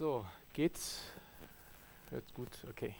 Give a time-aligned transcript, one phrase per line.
[0.00, 0.24] So,
[0.54, 1.02] geht's?
[2.08, 2.94] Hört gut, okay.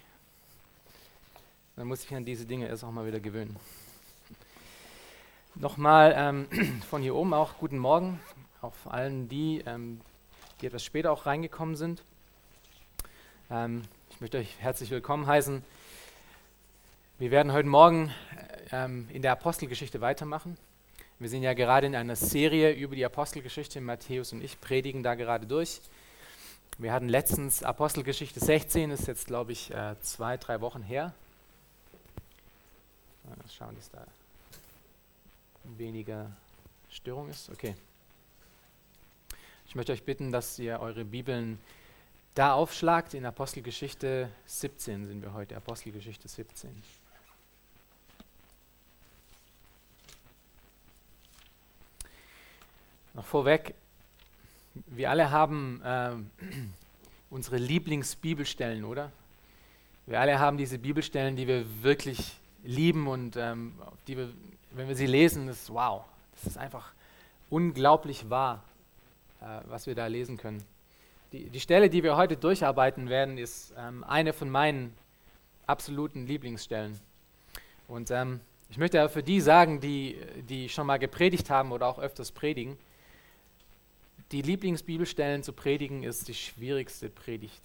[1.75, 3.57] Dann muss ich an diese Dinge erst auch mal wieder gewöhnen.
[5.55, 8.21] Nochmal ähm, von hier oben auch guten Morgen,
[8.61, 10.03] auch vor allen die, ähm,
[10.61, 12.03] die etwas später auch reingekommen sind.
[13.51, 13.81] Ähm,
[14.11, 15.65] ich möchte euch herzlich willkommen heißen.
[17.19, 18.13] Wir werden heute Morgen
[18.73, 20.59] ähm, in der Apostelgeschichte weitermachen.
[21.19, 23.81] Wir sind ja gerade in einer Serie über die Apostelgeschichte.
[23.81, 25.81] Matthäus und ich predigen da gerade durch.
[26.79, 31.13] Wir hatten letztens Apostelgeschichte 16, ist jetzt, glaube ich, äh, zwei, drei Wochen her.
[33.25, 34.05] Mal schauen, dass da
[35.65, 36.31] weniger
[36.91, 37.51] Störung ist.
[37.51, 37.77] Okay.
[39.67, 41.61] Ich möchte euch bitten, dass ihr eure Bibeln
[42.35, 43.15] da aufschlagt.
[43.15, 45.57] In Apostelgeschichte 17 sind wir heute.
[45.57, 46.83] Apostelgeschichte 17.
[53.15, 53.75] Noch vorweg,
[54.75, 56.13] wir alle haben äh,
[57.31, 59.13] unsere Lieblingsbibelstellen, oder?
[60.07, 63.75] Wir alle haben diese Bibelstellen, die wir wirklich lieben und ähm,
[64.07, 64.31] die wir,
[64.73, 66.05] wenn wir sie lesen, ist wow,
[66.35, 66.93] das ist einfach
[67.49, 68.63] unglaublich wahr,
[69.41, 70.63] äh, was wir da lesen können.
[71.33, 74.93] Die, die, Stelle, die wir heute durcharbeiten werden, ist ähm, eine von meinen
[75.67, 76.99] absoluten Lieblingsstellen.
[77.87, 80.17] Und ähm, ich möchte für die sagen, die,
[80.49, 82.77] die schon mal gepredigt haben oder auch öfters predigen,
[84.33, 87.63] die Lieblingsbibelstellen zu predigen ist die schwierigste Predigt.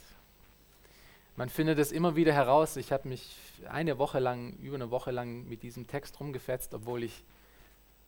[1.35, 2.77] Man findet es immer wieder heraus.
[2.77, 3.35] Ich habe mich
[3.69, 7.23] eine Woche lang, über eine Woche lang mit diesem Text rumgefetzt, obwohl ich,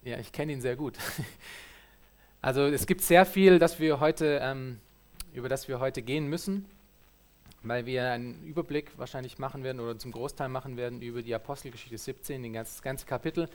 [0.04, 0.98] ja, ich kenne ihn sehr gut.
[2.40, 4.80] Also es gibt sehr viel, das wir heute, ähm,
[5.34, 6.66] über das wir heute gehen müssen,
[7.64, 11.98] weil wir einen Überblick wahrscheinlich machen werden oder zum Großteil machen werden über die Apostelgeschichte
[11.98, 13.50] 17, den ganzen, das ganze Kapitel.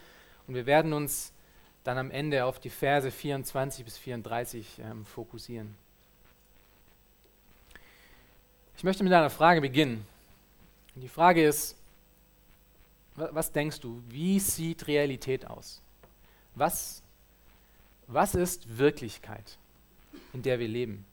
[0.49, 1.33] Und wir werden uns
[1.85, 5.75] dann am Ende auf die Verse 24 bis 34 ähm, fokussieren.
[8.77, 10.07] Ich möchte mit einer Frage beginnen.
[10.95, 11.77] Die Frage ist,
[13.15, 15.81] was denkst du, wie sieht Realität aus?
[16.55, 17.03] Was,
[18.07, 19.59] was ist Wirklichkeit,
[20.33, 21.05] in der wir leben?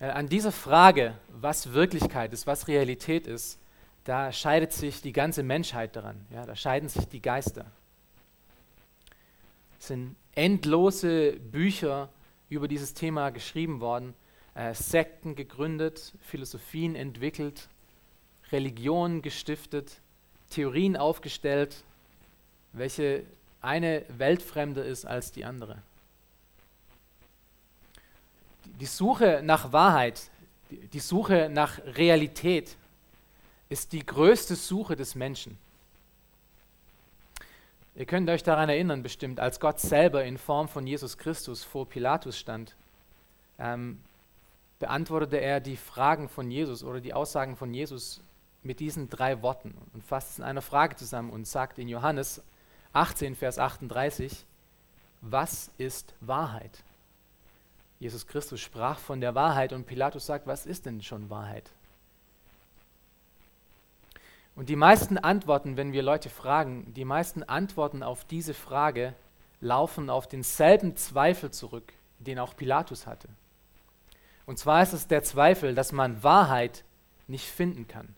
[0.00, 3.58] Äh, an dieser Frage, was Wirklichkeit ist, was Realität ist,
[4.04, 6.26] da scheidet sich die ganze Menschheit daran.
[6.30, 7.66] Ja, da scheiden sich die Geister.
[9.82, 12.08] Sind endlose Bücher
[12.48, 14.14] über dieses Thema geschrieben worden,
[14.54, 17.68] äh, Sekten gegründet, Philosophien entwickelt,
[18.52, 20.00] Religionen gestiftet,
[20.50, 21.82] Theorien aufgestellt,
[22.72, 23.24] welche
[23.60, 25.82] eine weltfremder ist als die andere.
[28.78, 30.30] Die Suche nach Wahrheit,
[30.70, 32.76] die Suche nach Realität
[33.68, 35.58] ist die größte Suche des Menschen.
[37.94, 41.86] Ihr könnt euch daran erinnern, bestimmt, als Gott selber in Form von Jesus Christus vor
[41.86, 42.74] Pilatus stand,
[43.58, 44.00] ähm,
[44.78, 48.22] beantwortete er die Fragen von Jesus oder die Aussagen von Jesus
[48.62, 52.42] mit diesen drei Worten und fasst es in einer Frage zusammen und sagt in Johannes
[52.94, 54.46] 18, Vers 38,
[55.20, 56.82] was ist Wahrheit?
[58.00, 61.70] Jesus Christus sprach von der Wahrheit und Pilatus sagt, was ist denn schon Wahrheit?
[64.54, 69.14] Und die meisten Antworten, wenn wir Leute fragen, die meisten Antworten auf diese Frage
[69.60, 73.28] laufen auf denselben Zweifel zurück, den auch Pilatus hatte.
[74.44, 76.84] Und zwar ist es der Zweifel, dass man Wahrheit
[77.28, 78.14] nicht finden kann,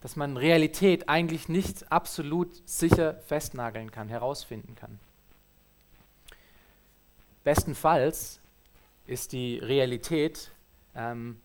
[0.00, 4.98] dass man Realität eigentlich nicht absolut sicher festnageln kann, herausfinden kann.
[7.44, 8.40] Bestenfalls
[9.06, 10.50] ist die Realität,
[10.94, 11.40] ähm,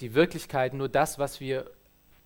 [0.00, 1.70] die Wirklichkeit nur das, was wir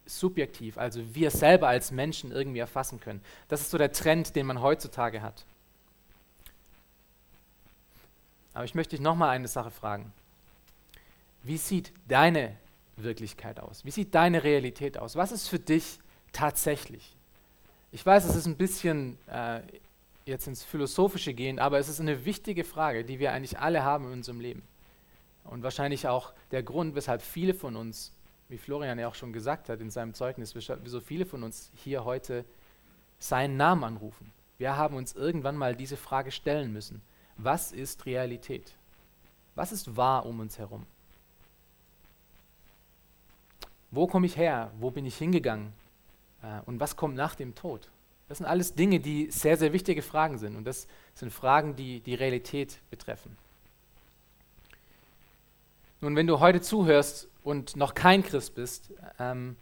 [0.09, 3.21] subjektiv, also wir selber als Menschen irgendwie erfassen können.
[3.49, 5.45] Das ist so der Trend, den man heutzutage hat.
[8.55, 10.13] Aber ich möchte dich nochmal eine Sache fragen.
[11.43, 12.57] Wie sieht deine
[12.97, 13.85] Wirklichkeit aus?
[13.85, 15.15] Wie sieht deine Realität aus?
[15.15, 16.01] Was ist für dich
[16.33, 17.15] tatsächlich?
[17.93, 19.61] Ich weiß, es ist ein bisschen äh,
[20.25, 24.07] jetzt ins Philosophische gehen, aber es ist eine wichtige Frage, die wir eigentlich alle haben
[24.07, 24.63] in unserem Leben.
[25.45, 28.13] Und wahrscheinlich auch der Grund, weshalb viele von uns
[28.49, 31.71] wie Florian ja auch schon gesagt hat in seinem Zeugnis, wie so viele von uns
[31.75, 32.45] hier heute
[33.19, 34.33] seinen Namen anrufen.
[34.59, 37.03] Wir haben uns irgendwann mal diese Frage stellen müssen.
[37.37, 38.75] Was ist Realität?
[39.55, 40.87] Was ist wahr um uns herum?
[43.91, 44.71] Wo komme ich her?
[44.79, 45.73] Wo bin ich hingegangen?
[46.43, 47.89] Äh, und was kommt nach dem Tod?
[48.29, 50.57] Das sind alles Dinge, die sehr, sehr wichtige Fragen sind.
[50.57, 53.37] Und das sind Fragen, die die Realität betreffen.
[56.01, 59.57] Nun, wenn du heute zuhörst und noch kein Christ bist, ähm,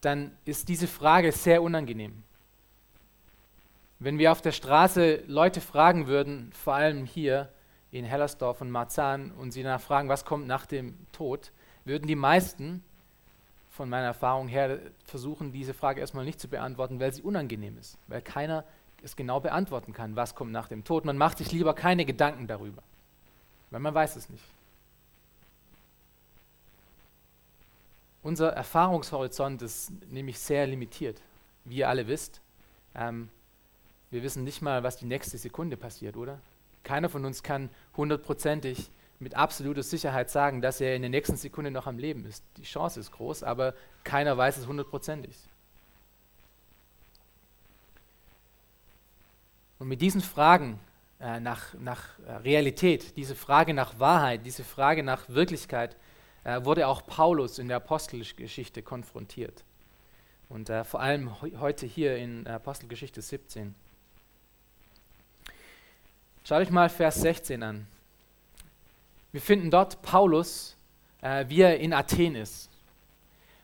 [0.00, 2.22] dann ist diese Frage sehr unangenehm.
[3.98, 7.50] Wenn wir auf der Straße Leute fragen würden, vor allem hier,
[7.90, 11.52] in Hellersdorf und Marzahn und sie nachfragen, was kommt nach dem Tod,
[11.84, 12.82] würden die meisten
[13.68, 17.98] von meiner Erfahrung her versuchen, diese Frage erstmal nicht zu beantworten, weil sie unangenehm ist,
[18.06, 18.64] weil keiner
[19.02, 21.04] es genau beantworten kann, was kommt nach dem Tod.
[21.04, 22.82] Man macht sich lieber keine Gedanken darüber,
[23.70, 24.44] weil man weiß es nicht.
[28.22, 31.20] Unser Erfahrungshorizont ist nämlich sehr limitiert,
[31.64, 32.40] wie ihr alle wisst.
[32.94, 33.28] Ähm,
[34.10, 36.38] wir wissen nicht mal, was die nächste Sekunde passiert, oder?
[36.84, 41.70] Keiner von uns kann hundertprozentig mit absoluter Sicherheit sagen, dass er in der nächsten Sekunde
[41.70, 42.44] noch am Leben ist.
[42.56, 43.74] Die Chance ist groß, aber
[44.04, 45.36] keiner weiß es hundertprozentig.
[49.78, 50.78] Und mit diesen Fragen
[51.20, 55.96] äh, nach, nach äh, Realität, diese Frage nach Wahrheit, diese Frage nach Wirklichkeit,
[56.44, 59.64] wurde auch Paulus in der Apostelgeschichte konfrontiert.
[60.48, 63.74] Und äh, vor allem he heute hier in Apostelgeschichte 17.
[66.44, 67.86] Schaut euch mal Vers 16 an.
[69.30, 70.76] Wir finden dort Paulus,
[71.22, 72.68] äh, wie er in Athen ist.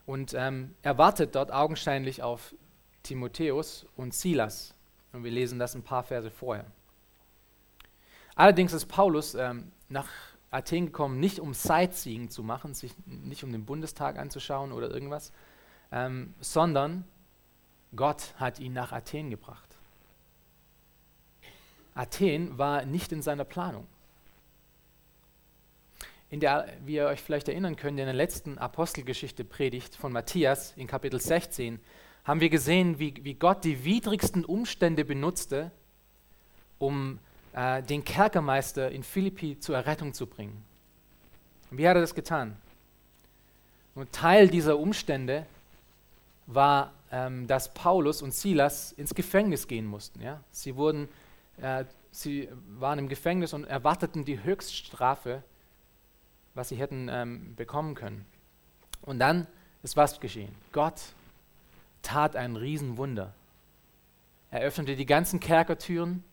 [0.07, 2.55] Und ähm, er wartet dort augenscheinlich auf
[3.03, 4.73] Timotheus und Silas.
[5.13, 6.65] Und wir lesen das ein paar Verse vorher.
[8.35, 10.09] Allerdings ist Paulus ähm, nach
[10.51, 15.33] Athen gekommen, nicht um Sightseeing zu machen, sich nicht um den Bundestag anzuschauen oder irgendwas,
[15.93, 17.05] ähm, sondern
[17.95, 19.77] Gott hat ihn nach Athen gebracht.
[21.95, 23.87] Athen war nicht in seiner Planung.
[26.31, 30.87] In der, wie ihr euch vielleicht erinnern könnt, in der letzten Apostelgeschichte-Predigt von Matthias in
[30.87, 31.81] Kapitel 16
[32.25, 35.73] haben wir gesehen, wie, wie Gott die widrigsten Umstände benutzte,
[36.79, 37.19] um
[37.53, 40.65] äh, den Kerkermeister in Philippi zur Errettung zu bringen.
[41.71, 42.57] Und wie hat er das getan?
[43.95, 45.47] Und Teil dieser Umstände
[46.47, 50.23] war, ähm, dass Paulus und Silas ins Gefängnis gehen mussten.
[50.23, 50.41] Ja?
[50.51, 51.09] Sie, wurden,
[51.61, 52.49] äh, sie
[52.79, 55.43] waren im Gefängnis und erwarteten die Höchststrafe,
[56.55, 58.25] was sie hätten ähm, bekommen können.
[59.03, 59.47] Und dann
[59.83, 60.55] ist was geschehen.
[60.73, 61.01] Gott
[62.03, 63.33] tat ein Riesenwunder.
[64.51, 66.25] Er öffnete die ganzen Kerkertüren.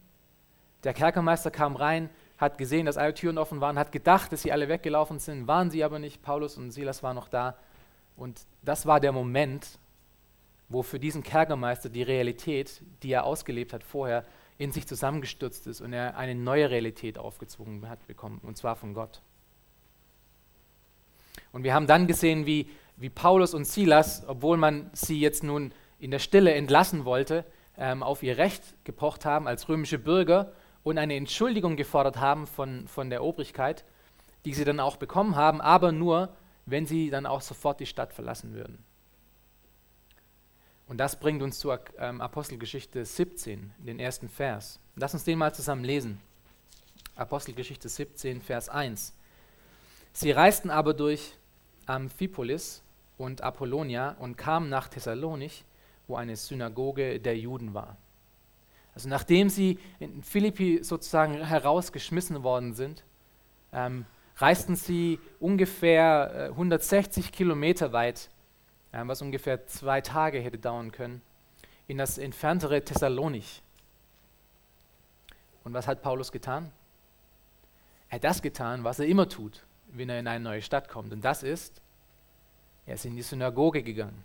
[0.85, 4.51] Der Kerkermeister kam rein, hat gesehen, dass alle Türen offen waren, hat gedacht, dass sie
[4.51, 6.21] alle weggelaufen sind, waren sie aber nicht.
[6.21, 7.57] Paulus und Silas waren noch da.
[8.15, 9.79] Und das war der Moment,
[10.69, 14.25] wo für diesen Kerkermeister die Realität, die er ausgelebt hat vorher,
[14.57, 18.93] in sich zusammengestürzt ist und er eine neue Realität aufgezwungen hat bekommen, und zwar von
[18.93, 19.21] Gott.
[21.51, 25.73] Und wir haben dann gesehen, wie, wie Paulus und Silas, obwohl man sie jetzt nun
[25.99, 27.43] in der Stille entlassen wollte,
[27.77, 30.53] ähm, auf ihr Recht gepocht haben als römische Bürger
[30.85, 33.83] und eine Entschuldigung gefordert haben von, von der Obrigkeit,
[34.45, 36.29] die sie dann auch bekommen haben, aber nur,
[36.67, 38.77] wenn sie dann auch sofort die Stadt verlassen würden.
[40.87, 44.79] Und das bringt uns zur ähm, Apostelgeschichte 17, den ersten Vers.
[44.95, 46.21] Lass uns den mal zusammen lesen.
[47.15, 49.17] Apostelgeschichte 17, Vers 1.
[50.13, 51.33] Sie reisten aber durch
[51.87, 52.83] Amphipolis
[53.17, 55.65] und Apollonia und kamen nach Thessalonich,
[56.07, 57.97] wo eine Synagoge der Juden war.
[58.95, 63.03] Also nachdem sie in Philippi sozusagen herausgeschmissen worden sind,
[63.73, 64.05] ähm,
[64.37, 68.29] reisten sie ungefähr äh, 160 Kilometer weit,
[68.93, 71.21] äh, was ungefähr zwei Tage hätte dauern können,
[71.87, 73.61] in das entferntere Thessalonich.
[75.65, 76.71] Und was hat Paulus getan?
[78.09, 81.11] Er hat das getan, was er immer tut, wenn er in eine neue Stadt kommt.
[81.11, 81.81] Und das ist,
[82.85, 84.23] er ist in die Synagoge gegangen.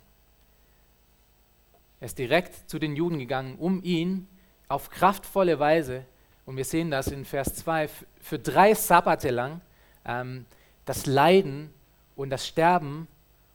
[1.99, 4.27] Er ist direkt zu den Juden gegangen, um ihn
[4.71, 6.05] auf kraftvolle Weise,
[6.45, 9.61] und wir sehen das in Vers 2, für drei Sabbate lang
[10.05, 10.45] ähm,
[10.85, 11.73] das Leiden
[12.15, 13.07] und das Sterben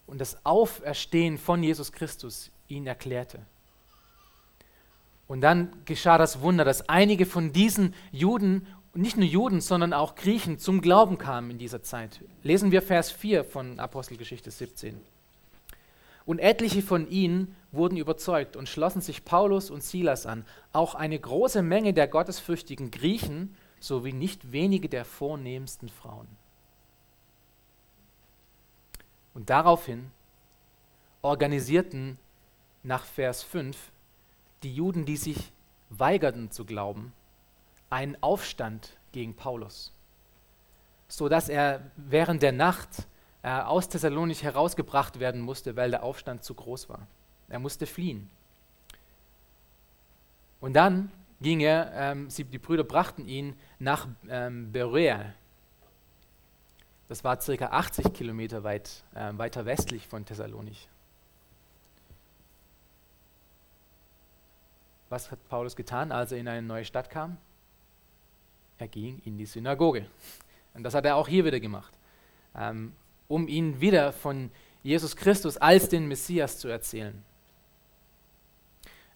[0.07, 3.41] und das Auferstehen von Jesus Christus ihn erklärte.
[5.29, 10.15] Und dann geschah das Wunder, dass einige von diesen Juden, nicht nur Juden, sondern auch
[10.15, 12.21] Griechen zum Glauben kamen in dieser Zeit.
[12.43, 15.01] Lesen wir Vers 4 von Apostelgeschichte 17.
[16.25, 20.45] Und etliche von ihnen wurden überzeugt und schlossen sich Paulus und Silas an.
[20.73, 26.29] Auch eine große Menge der gottesfürchtigen Griechen sowie nicht wenige der vornehmsten Frauen.
[29.35, 30.11] Und daraufhin
[31.23, 32.19] organisierten
[32.83, 33.77] nach Vers 5
[34.63, 35.53] die Juden, die sich
[35.91, 37.13] weigerten zu glauben,
[37.91, 39.93] einen Aufstand gegen Paulus,
[41.09, 43.07] sodass er während der Nacht
[43.43, 47.07] äh, aus Thessalonich herausgebracht werden musste, weil der Aufstand zu groß war.
[47.49, 48.29] Er musste fliehen.
[50.61, 51.11] Und dann
[51.41, 55.33] ging er, ähm, sie, die Brüder brachten ihn nach ähm, Berea.
[57.09, 60.89] Das war circa 80 Kilometer weit, äh, weiter westlich von Thessalonich.
[65.09, 67.39] Was hat Paulus getan, als er in eine neue Stadt kam?
[68.79, 70.07] er ging in die Synagoge.
[70.75, 71.93] Und das hat er auch hier wieder gemacht,
[72.55, 72.93] ähm,
[73.29, 74.51] um ihnen wieder von
[74.83, 77.23] Jesus Christus als den Messias zu erzählen.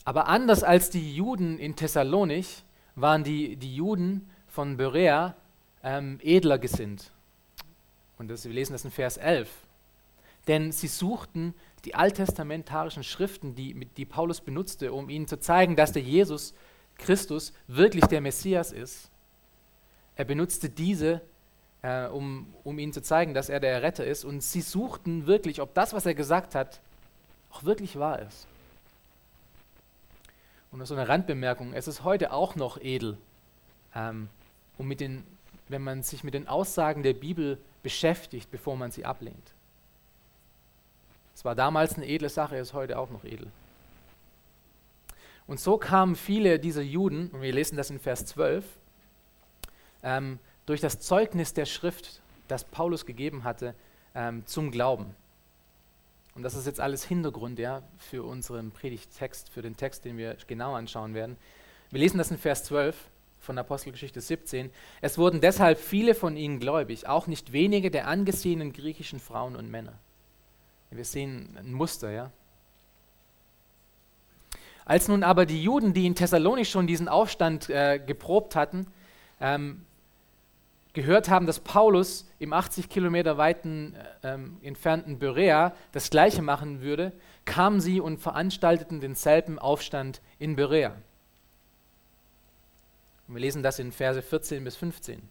[0.04, 2.64] Aber anders als die Juden in Thessalonich
[2.94, 5.36] waren die, die Juden von Berea
[5.82, 7.12] ähm, edler gesinnt.
[8.18, 9.48] Und das, wir lesen das in Vers 11.
[10.46, 11.54] Denn sie suchten
[11.84, 16.54] die alttestamentarischen Schriften, die, die Paulus benutzte, um ihnen zu zeigen, dass der Jesus
[16.98, 19.10] Christus wirklich der Messias ist.
[20.16, 21.22] Er benutzte diese,
[21.82, 24.24] äh, um, um ihnen zu zeigen, dass er der Retter ist.
[24.24, 26.80] Und sie suchten wirklich, ob das, was er gesagt hat,
[27.50, 28.46] auch wirklich wahr ist.
[30.70, 33.18] Und noch so eine Randbemerkung, es ist heute auch noch edel,
[33.94, 34.28] ähm,
[34.78, 35.24] um mit den,
[35.68, 39.52] wenn man sich mit den Aussagen der Bibel beschäftigt, bevor man sie ablehnt.
[41.34, 43.50] Es war damals eine edle Sache, ist heute auch noch edel.
[45.46, 48.64] Und so kamen viele dieser Juden, und wir lesen das in Vers 12,
[50.02, 53.74] ähm, durch das Zeugnis der Schrift, das Paulus gegeben hatte,
[54.14, 55.16] ähm, zum Glauben.
[56.40, 60.38] Und das ist jetzt alles Hintergrund ja, für unseren Predigtext, für den Text, den wir
[60.46, 61.36] genau anschauen werden.
[61.90, 62.96] Wir lesen das in Vers 12
[63.40, 64.70] von Apostelgeschichte 17.
[65.02, 69.70] Es wurden deshalb viele von ihnen gläubig, auch nicht wenige der angesehenen griechischen Frauen und
[69.70, 69.92] Männer.
[70.90, 72.30] Wir sehen ein Muster, ja.
[74.86, 78.86] Als nun aber die Juden, die in Thessalonich schon diesen Aufstand äh, geprobt hatten,
[79.42, 79.84] ähm,
[80.92, 86.80] gehört haben, dass Paulus im 80 Kilometer weiten äh, ähm, entfernten Berea das Gleiche machen
[86.80, 87.12] würde,
[87.44, 90.96] kamen sie und veranstalteten denselben Aufstand in Berea.
[93.28, 95.22] Und wir lesen das in Verse 14 bis 15.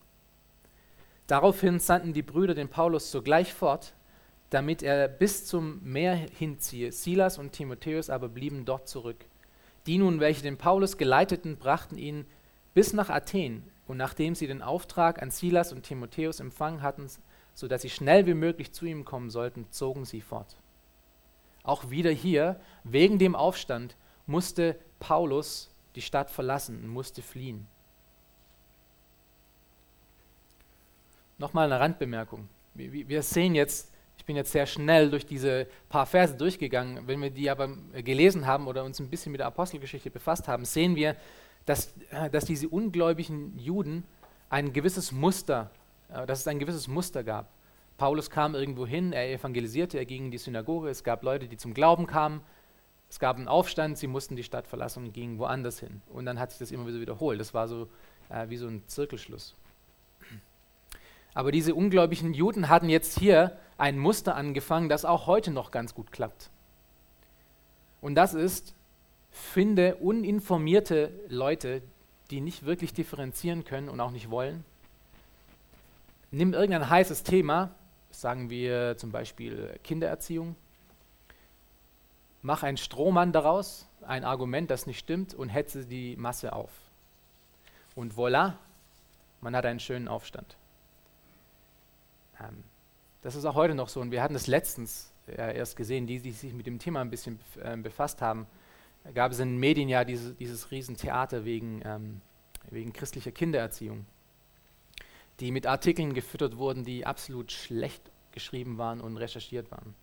[1.28, 3.94] Daraufhin sandten die Brüder den Paulus sogleich fort,
[4.50, 6.92] damit er bis zum Meer hinziehe.
[6.92, 9.26] Silas und Timotheus aber blieben dort zurück.
[9.86, 12.26] Die nun, welche den Paulus geleiteten, brachten ihn
[12.74, 13.64] bis nach Athen.
[13.90, 17.10] Und nachdem sie den Auftrag an Silas und Timotheus empfangen hatten,
[17.56, 20.58] so dass sie schnell wie möglich zu ihm kommen sollten, zogen sie fort.
[21.64, 27.66] Auch wieder hier, wegen dem Aufstand, musste Paulus die Stadt verlassen und musste fliehen.
[31.40, 32.48] Nochmal eine Randbemerkung.
[32.76, 33.90] Wir sehen jetzt
[34.30, 37.08] bin jetzt sehr schnell durch diese paar Verse durchgegangen.
[37.08, 40.66] Wenn wir die aber gelesen haben oder uns ein bisschen mit der Apostelgeschichte befasst haben,
[40.66, 41.16] sehen wir,
[41.70, 44.04] dass, äh, dass diese ungläubigen Juden
[44.50, 45.70] ein gewisses Muster,
[46.12, 47.48] äh, dass es ein gewisses Muster gab.
[47.98, 51.58] Paulus kam irgendwo hin, er evangelisierte, er ging in die Synagoge, es gab Leute, die
[51.58, 52.42] zum Glauben kamen,
[53.08, 56.02] es gab einen Aufstand, sie mussten die Stadt verlassen und gingen woanders hin.
[56.10, 57.40] Und dann hat sich das immer wieder wiederholt.
[57.40, 57.88] Das war so
[58.30, 59.56] äh, wie so ein Zirkelschluss.
[61.36, 65.94] Aber diese ungläubigen Juden hatten jetzt hier ein Muster angefangen, das auch heute noch ganz
[65.94, 66.50] gut klappt.
[68.02, 68.74] Und das ist,
[69.32, 71.82] finde uninformierte Leute,
[72.32, 74.64] die nicht wirklich differenzieren können und auch nicht wollen.
[76.32, 77.72] Nimm irgendein heißes Thema,
[78.12, 80.56] sagen wir zum Beispiel Kindererziehung,
[82.42, 86.72] mach einen Strohmann daraus, ein Argument, das nicht stimmt, und hetze die Masse auf.
[87.96, 88.54] Und voilà,
[89.42, 90.56] man hat einen schönen Aufstand.
[92.40, 92.64] Ähm,
[93.22, 96.20] das ist auch heute noch so und wir hatten es letztens äh, erst gesehen, die,
[96.20, 98.48] die sich mit dem Thema ein bisschen äh, befasst haben.
[99.14, 102.22] Gab es in den Medien ja diese, dieses Riesentheater wegen, ähm,
[102.70, 104.06] wegen christlicher Kindererziehung,
[105.40, 109.96] die mit Artikeln gefüttert wurden, die absolut schlecht geschrieben waren und recherchiert waren.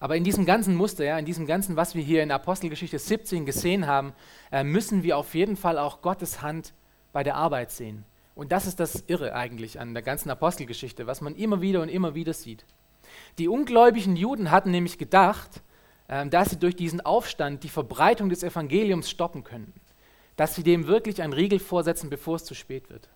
[0.00, 3.46] Aber in diesem ganzen Muster, ja, in diesem ganzen, was wir hier in Apostelgeschichte 17
[3.46, 4.12] gesehen haben,
[4.50, 6.72] äh, müssen wir auf jeden Fall auch Gottes Hand
[7.12, 8.04] bei der Arbeit sehen.
[8.34, 11.88] Und das ist das Irre eigentlich an der ganzen Apostelgeschichte, was man immer wieder und
[11.88, 12.64] immer wieder sieht.
[13.38, 15.62] Die ungläubigen Juden hatten nämlich gedacht,
[16.10, 19.72] dass sie durch diesen Aufstand die Verbreitung des Evangeliums stoppen können,
[20.34, 23.08] dass sie dem wirklich einen Riegel vorsetzen, bevor es zu spät wird.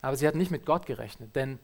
[0.00, 1.58] Aber sie hatten nicht mit Gott gerechnet, denn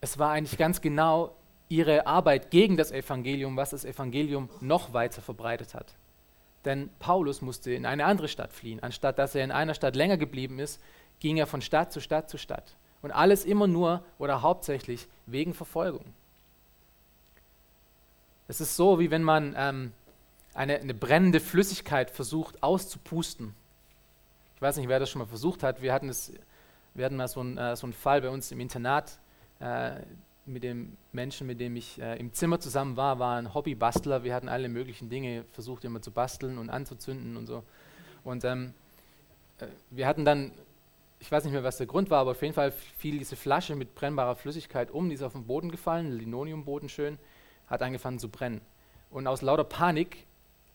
[0.00, 1.36] es war eigentlich ganz genau
[1.68, 5.94] ihre Arbeit gegen das Evangelium, was das Evangelium noch weiter verbreitet hat.
[6.64, 8.82] Denn Paulus musste in eine andere Stadt fliehen.
[8.82, 10.80] Anstatt dass er in einer Stadt länger geblieben ist,
[11.20, 12.76] ging er von Stadt zu Stadt zu Stadt.
[13.02, 16.04] Und alles immer nur oder hauptsächlich wegen Verfolgung.
[18.48, 19.92] Es ist so, wie wenn man ähm,
[20.54, 23.54] eine, eine, brennende Flüssigkeit versucht auszupusten.
[24.54, 25.82] Ich weiß nicht, wer das schon mal versucht hat.
[25.82, 26.32] Wir hatten, es,
[26.94, 29.18] wir hatten mal so, ein, äh, so einen Fall bei uns im Internat.
[29.58, 30.00] Äh,
[30.46, 34.22] mit dem Menschen, mit dem ich äh, im Zimmer zusammen war, war ein Hobbybastler.
[34.22, 37.64] Wir hatten alle möglichen Dinge versucht, immer zu basteln und anzuzünden und so.
[38.22, 38.72] Und ähm,
[39.58, 40.52] äh, wir hatten dann,
[41.18, 43.74] ich weiß nicht mehr, was der Grund war, aber auf jeden Fall fiel diese Flasche
[43.74, 47.18] mit brennbarer Flüssigkeit um, die ist auf den Boden gefallen, Linoleumboden schön,
[47.66, 48.60] hat angefangen zu brennen.
[49.10, 50.26] Und aus lauter Panik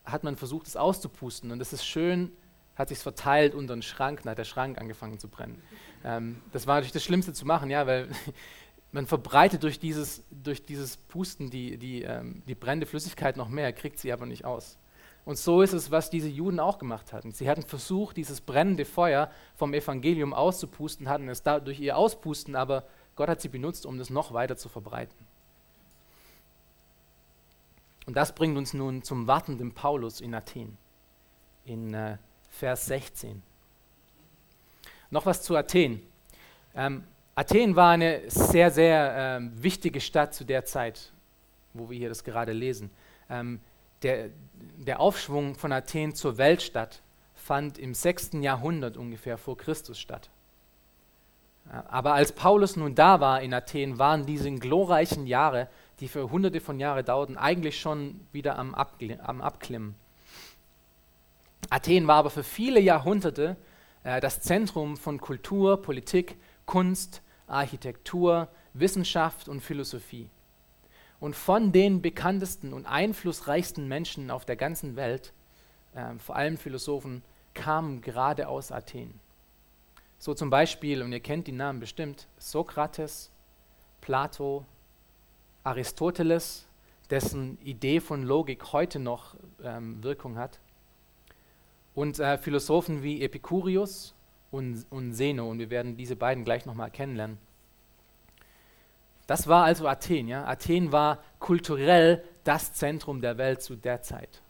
[0.04, 1.50] hat man versucht, es auszupusten.
[1.50, 2.32] Und es ist schön
[2.76, 5.60] hat sich verteilt unter den Schrank, dann hat der Schrank angefangen zu brennen.
[6.04, 8.08] Ähm, das war natürlich das Schlimmste zu machen, ja, weil
[8.92, 13.72] man verbreitet durch dieses, durch dieses Pusten die, die, ähm, die brennende Flüssigkeit noch mehr,
[13.72, 14.78] kriegt sie aber nicht aus.
[15.24, 17.30] Und so ist es, was diese Juden auch gemacht hatten.
[17.30, 22.56] Sie hatten versucht, dieses brennende Feuer vom Evangelium auszupusten, hatten es da durch ihr Auspusten,
[22.56, 22.84] aber
[23.14, 25.14] Gott hat sie benutzt, um das noch weiter zu verbreiten.
[28.06, 30.76] Und das bringt uns nun zum wartenden Paulus in Athen,
[31.64, 32.18] in äh,
[32.50, 33.42] Vers 16.
[35.10, 36.02] Noch was zu Athen.
[36.74, 37.04] Ähm,
[37.34, 41.12] Athen war eine sehr, sehr ähm, wichtige Stadt zu der Zeit,
[41.72, 42.90] wo wir hier das gerade lesen.
[43.30, 43.60] Ähm,
[44.02, 44.30] der,
[44.78, 47.02] der Aufschwung von Athen zur Weltstadt
[47.34, 48.32] fand im 6.
[48.40, 50.30] Jahrhundert ungefähr vor Christus statt.
[51.70, 55.68] Aber als Paulus nun da war in Athen, waren diese glorreichen Jahre,
[56.00, 59.94] die für hunderte von Jahren dauerten, eigentlich schon wieder am, Abgl am Abklimmen.
[61.70, 63.56] Athen war aber für viele Jahrhunderte
[64.02, 70.28] äh, das Zentrum von Kultur, Politik, Kunst, Architektur, Wissenschaft und Philosophie.
[71.20, 75.32] Und von den bekanntesten und einflussreichsten Menschen auf der ganzen Welt,
[75.94, 77.22] äh, vor allem Philosophen,
[77.54, 79.21] kamen gerade aus Athen.
[80.22, 83.32] So zum Beispiel, und ihr kennt die Namen bestimmt, Sokrates,
[84.00, 84.64] Plato,
[85.64, 86.68] Aristoteles,
[87.10, 90.60] dessen Idee von Logik heute noch ähm, Wirkung hat,
[91.96, 94.14] und äh, Philosophen wie Epikurius
[94.52, 97.38] und, und Zeno, und wir werden diese beiden gleich nochmal kennenlernen.
[99.26, 100.28] Das war also Athen.
[100.28, 100.46] Ja?
[100.46, 104.40] Athen war kulturell das Zentrum der Welt zu der Zeit.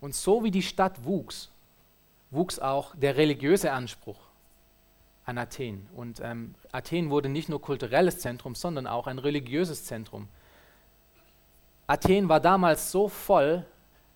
[0.00, 1.49] Und so wie die Stadt wuchs,
[2.30, 4.18] wuchs auch der religiöse Anspruch
[5.24, 5.86] an Athen.
[5.94, 10.28] Und ähm, Athen wurde nicht nur kulturelles Zentrum, sondern auch ein religiöses Zentrum.
[11.86, 13.64] Athen war damals so voll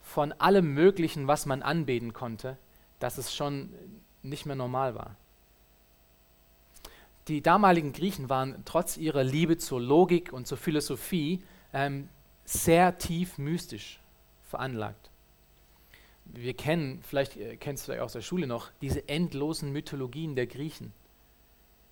[0.01, 2.57] von allem Möglichen, was man anbeten konnte,
[2.99, 3.71] dass es schon
[4.23, 5.17] nicht mehr normal war.
[7.29, 12.09] Die damaligen Griechen waren trotz ihrer Liebe zur Logik und zur Philosophie ähm,
[12.45, 13.99] sehr tief mystisch
[14.43, 15.11] veranlagt.
[16.25, 20.47] Wir kennen, vielleicht äh, kennst du vielleicht aus der Schule noch, diese endlosen Mythologien der
[20.47, 20.93] Griechen,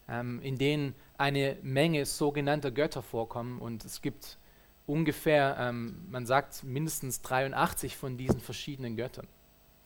[0.08, 4.38] ähm, in denen eine Menge sogenannter Götter vorkommen und es gibt
[4.86, 9.26] ungefähr, ähm, man sagt mindestens 83 von diesen verschiedenen Göttern,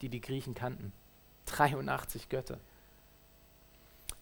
[0.01, 0.93] die die Griechen kannten.
[1.47, 2.59] 83 Götter.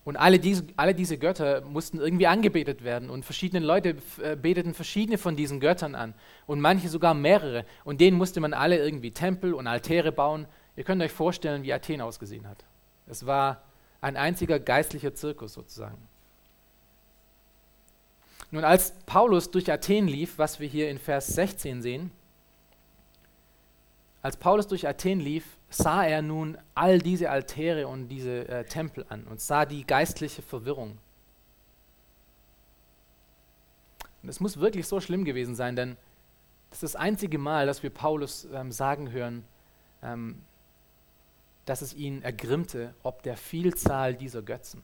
[0.05, 4.75] Und alle diese, alle diese Götter mussten irgendwie angebetet werden und verschiedene Leute äh, beteten
[4.75, 6.13] verschiedene von diesen Göttern an
[6.47, 7.65] und manche sogar mehrere.
[7.85, 10.47] Und denen musste man alle irgendwie Tempel und Altäre bauen.
[10.77, 12.65] Ihr könnt euch vorstellen, wie Athen ausgesehen hat.
[13.07, 13.63] Es war
[14.03, 16.09] ein einziger geistlicher Zirkus sozusagen.
[18.51, 22.11] Nun, als Paulus durch Athen lief, was wir hier in Vers 16 sehen,
[24.21, 29.05] als Paulus durch Athen lief, sah er nun all diese Altäre und diese äh, Tempel
[29.09, 30.99] an und sah die geistliche Verwirrung.
[34.23, 35.97] Und es muss wirklich so schlimm gewesen sein, denn
[36.71, 39.45] das ist das einzige Mal, dass wir Paulus ähm, sagen hören,
[40.03, 40.43] ähm,
[41.67, 44.83] dass es ihn ergrimmte, ob der Vielzahl dieser Götzen.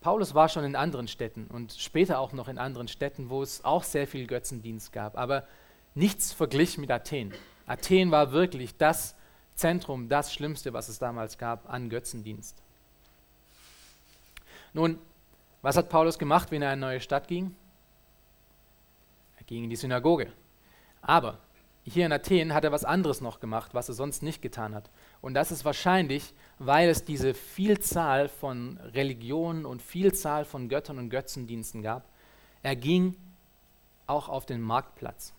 [0.00, 3.64] Paulus war schon in anderen Städten und später auch noch in anderen Städten, wo es
[3.64, 5.46] auch sehr viel Götzendienst gab, aber
[5.94, 7.32] nichts verglich mit Athen.
[7.66, 9.14] Athen war wirklich das
[9.54, 12.56] Zentrum, das Schlimmste, was es damals gab an Götzendienst.
[14.72, 14.98] Nun,
[15.62, 17.54] was hat Paulus gemacht, wenn er in eine neue Stadt ging?
[19.36, 20.32] Er ging in die Synagoge.
[21.00, 21.38] Aber
[21.84, 24.90] hier in Athen hat er was anderes noch gemacht, was er sonst nicht getan hat.
[25.20, 31.10] Und das ist wahrscheinlich, weil es diese Vielzahl von Religionen und Vielzahl von Göttern und
[31.10, 32.08] Götzendiensten gab.
[32.62, 33.16] Er ging
[34.06, 35.34] auch auf den Marktplatz.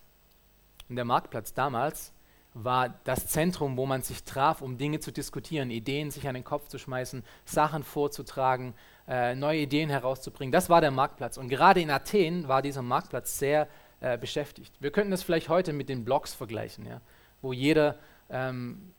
[0.88, 2.14] Und der Marktplatz damals
[2.56, 6.46] war das Zentrum, wo man sich traf, um Dinge zu diskutieren, Ideen sich an den
[6.46, 8.74] Kopf zu schmeißen, Sachen vorzutragen,
[9.10, 10.54] äh, neue Ideen herauszubringen.
[10.54, 11.38] Das war der Marktplatz.
[11.38, 13.68] Und gerade in Athen war dieser Marktplatz sehr
[14.00, 14.74] äh, beschäftigt.
[14.80, 17.02] Wir könnten das vielleicht heute mit den Blogs vergleichen, ja,
[17.42, 18.94] wo jeder ähm,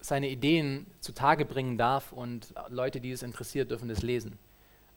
[0.00, 4.38] seine Ideen zutage bringen darf und Leute, die es interessiert, dürfen das lesen.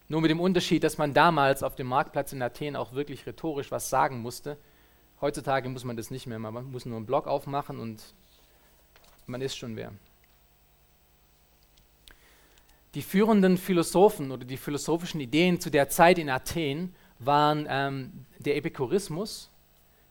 [0.09, 3.71] Nur mit dem Unterschied, dass man damals auf dem Marktplatz in Athen auch wirklich rhetorisch
[3.71, 4.57] was sagen musste
[5.21, 8.03] Heutzutage muss man das nicht mehr, man muss nur einen Blog aufmachen und
[9.27, 9.93] man ist schon wer.
[12.95, 18.57] Die führenden Philosophen oder die philosophischen Ideen zu der Zeit in Athen waren ähm, der
[18.57, 19.49] Epikurismus,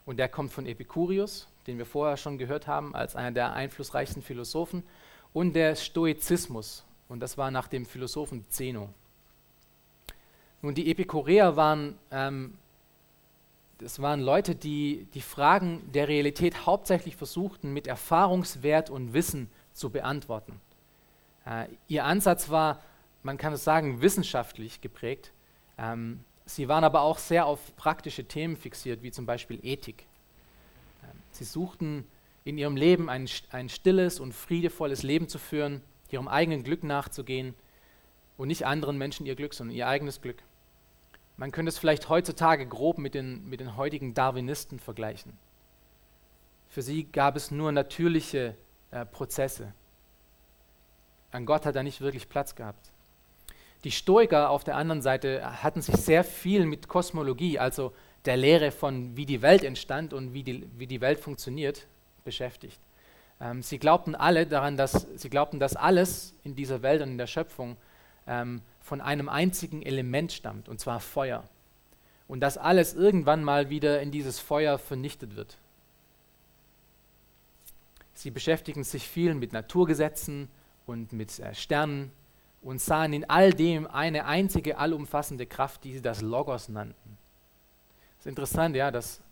[0.06, 4.22] und der kommt von Epikurius, den wir vorher schon gehört haben, als einer der einflussreichsten
[4.22, 4.82] Philosophen,
[5.32, 8.88] und der Stoizismus, und das war nach dem Philosophen Zeno.
[10.62, 12.54] Nun, die Epikureer waren ähm,
[13.80, 19.88] das waren Leute, die die Fragen der Realität hauptsächlich versuchten, mit Erfahrungswert und Wissen zu
[19.88, 20.60] beantworten.
[21.46, 22.82] Äh, ihr Ansatz war,
[23.22, 25.32] man kann es sagen, wissenschaftlich geprägt.
[25.78, 30.04] Ähm, sie waren aber auch sehr auf praktische Themen fixiert, wie zum Beispiel Ethik.
[31.02, 32.06] Ähm, sie suchten
[32.44, 37.54] in ihrem Leben ein, ein stilles und friedevolles Leben zu führen, ihrem eigenen Glück nachzugehen
[38.36, 40.42] und nicht anderen Menschen ihr Glück, sondern ihr eigenes Glück.
[41.40, 45.32] Man könnte es vielleicht heutzutage grob mit den, mit den heutigen Darwinisten vergleichen.
[46.68, 48.54] Für sie gab es nur natürliche
[48.90, 49.72] äh, Prozesse.
[51.30, 52.90] An Gott hat er nicht wirklich Platz gehabt.
[53.84, 57.94] Die Stoiker auf der anderen Seite hatten sich sehr viel mit Kosmologie, also
[58.26, 61.86] der Lehre von, wie die Welt entstand und wie die, wie die Welt funktioniert,
[62.22, 62.78] beschäftigt.
[63.40, 67.18] Ähm, sie glaubten alle daran, dass sie glaubten, dass alles in dieser Welt und in
[67.18, 67.78] der Schöpfung
[68.26, 71.44] ähm, von einem einzigen Element stammt, und zwar Feuer.
[72.26, 75.58] Und dass alles irgendwann mal wieder in dieses Feuer vernichtet wird.
[78.14, 80.48] Sie beschäftigen sich viel mit Naturgesetzen
[80.86, 82.12] und mit äh, Sternen
[82.62, 87.18] und sahen in all dem eine einzige allumfassende Kraft, die sie das Logos nannten.
[88.18, 89.22] Es ist interessant, ja, dass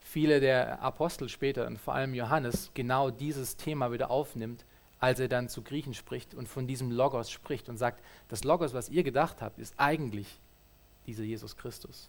[0.00, 4.64] viele der Apostel später und vor allem Johannes genau dieses Thema wieder aufnimmt,
[5.02, 8.72] als er dann zu Griechen spricht und von diesem Logos spricht und sagt, das Logos,
[8.72, 10.38] was ihr gedacht habt, ist eigentlich
[11.08, 12.08] dieser Jesus Christus.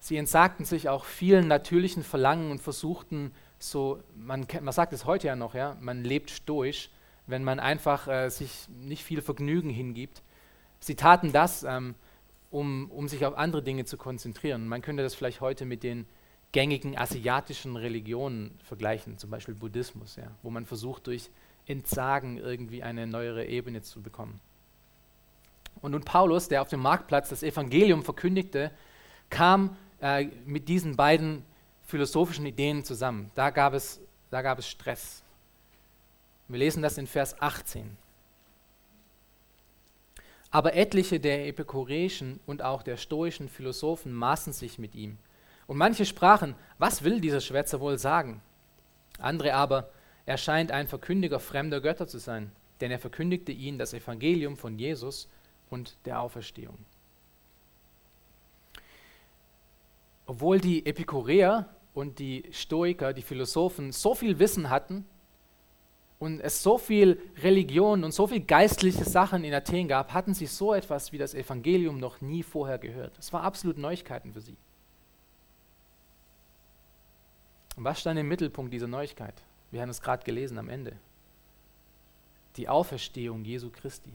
[0.00, 3.30] Sie entsagten sich auch vielen natürlichen Verlangen und versuchten
[3.60, 6.90] so, man, man sagt es heute ja noch, ja, man lebt stoisch,
[7.28, 10.22] wenn man einfach äh, sich nicht viel Vergnügen hingibt.
[10.80, 11.94] Sie taten das, ähm,
[12.50, 14.66] um, um sich auf andere Dinge zu konzentrieren.
[14.66, 16.04] Man könnte das vielleicht heute mit den
[16.56, 21.28] gängigen asiatischen Religionen vergleichen, zum Beispiel Buddhismus, ja, wo man versucht, durch
[21.66, 24.40] Entsagen irgendwie eine neuere Ebene zu bekommen.
[25.82, 28.70] Und nun Paulus, der auf dem Marktplatz das Evangelium verkündigte,
[29.28, 31.44] kam äh, mit diesen beiden
[31.84, 33.30] philosophischen Ideen zusammen.
[33.34, 35.22] Da gab es, da gab es Stress.
[36.48, 37.98] Wir lesen das in Vers 18.
[40.50, 45.18] Aber etliche der epikureischen und auch der stoischen Philosophen maßen sich mit ihm.
[45.66, 48.40] Und manche sprachen, was will dieser Schwätzer wohl sagen?
[49.18, 49.90] Andere aber,
[50.24, 54.78] er scheint ein Verkündiger fremder Götter zu sein, denn er verkündigte ihnen das Evangelium von
[54.78, 55.28] Jesus
[55.70, 56.78] und der Auferstehung.
[60.26, 65.04] Obwohl die Epikureer und die Stoiker, die Philosophen, so viel Wissen hatten
[66.18, 70.46] und es so viel Religion und so viel geistliche Sachen in Athen gab, hatten sie
[70.46, 73.16] so etwas wie das Evangelium noch nie vorher gehört.
[73.18, 74.56] Es war absolut Neuigkeiten für sie.
[77.76, 79.34] Und was stand im Mittelpunkt dieser Neuigkeit?
[79.70, 80.96] Wir haben es gerade gelesen am Ende.
[82.56, 84.12] Die Auferstehung Jesu Christi.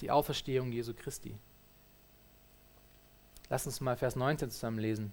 [0.00, 1.34] Die Auferstehung Jesu Christi.
[3.48, 5.12] Lass uns mal Vers 19 zusammen lesen.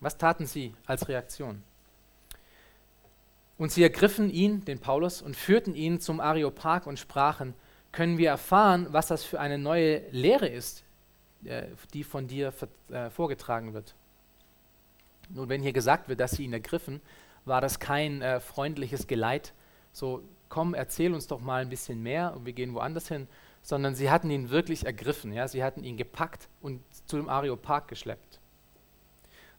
[0.00, 1.62] Was taten sie als Reaktion?
[3.58, 7.54] Und sie ergriffen ihn, den Paulus, und führten ihn zum Areopag und sprachen,
[7.90, 10.84] können wir erfahren, was das für eine neue Lehre ist,
[11.44, 12.52] äh, die von dir
[12.90, 13.94] äh, vorgetragen wird.
[15.30, 17.00] Nun, wenn hier gesagt wird, dass sie ihn ergriffen,
[17.44, 19.52] war das kein äh, freundliches Geleit,
[19.92, 23.26] so komm, erzähl uns doch mal ein bisschen mehr und wir gehen woanders hin,
[23.62, 25.48] sondern sie hatten ihn wirklich ergriffen, ja?
[25.48, 28.40] sie hatten ihn gepackt und zu dem Areopag geschleppt.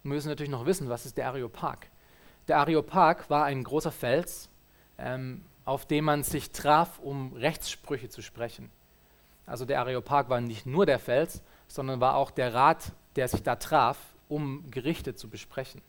[0.03, 1.88] Wir müssen natürlich noch wissen, was ist der Areopag?
[2.47, 4.49] Der Areopag war ein großer Fels,
[4.97, 8.71] ähm, auf dem man sich traf, um Rechtssprüche zu sprechen.
[9.45, 13.43] Also der Areopag war nicht nur der Fels, sondern war auch der Rat, der sich
[13.43, 13.97] da traf,
[14.30, 15.82] um Gerichte zu besprechen.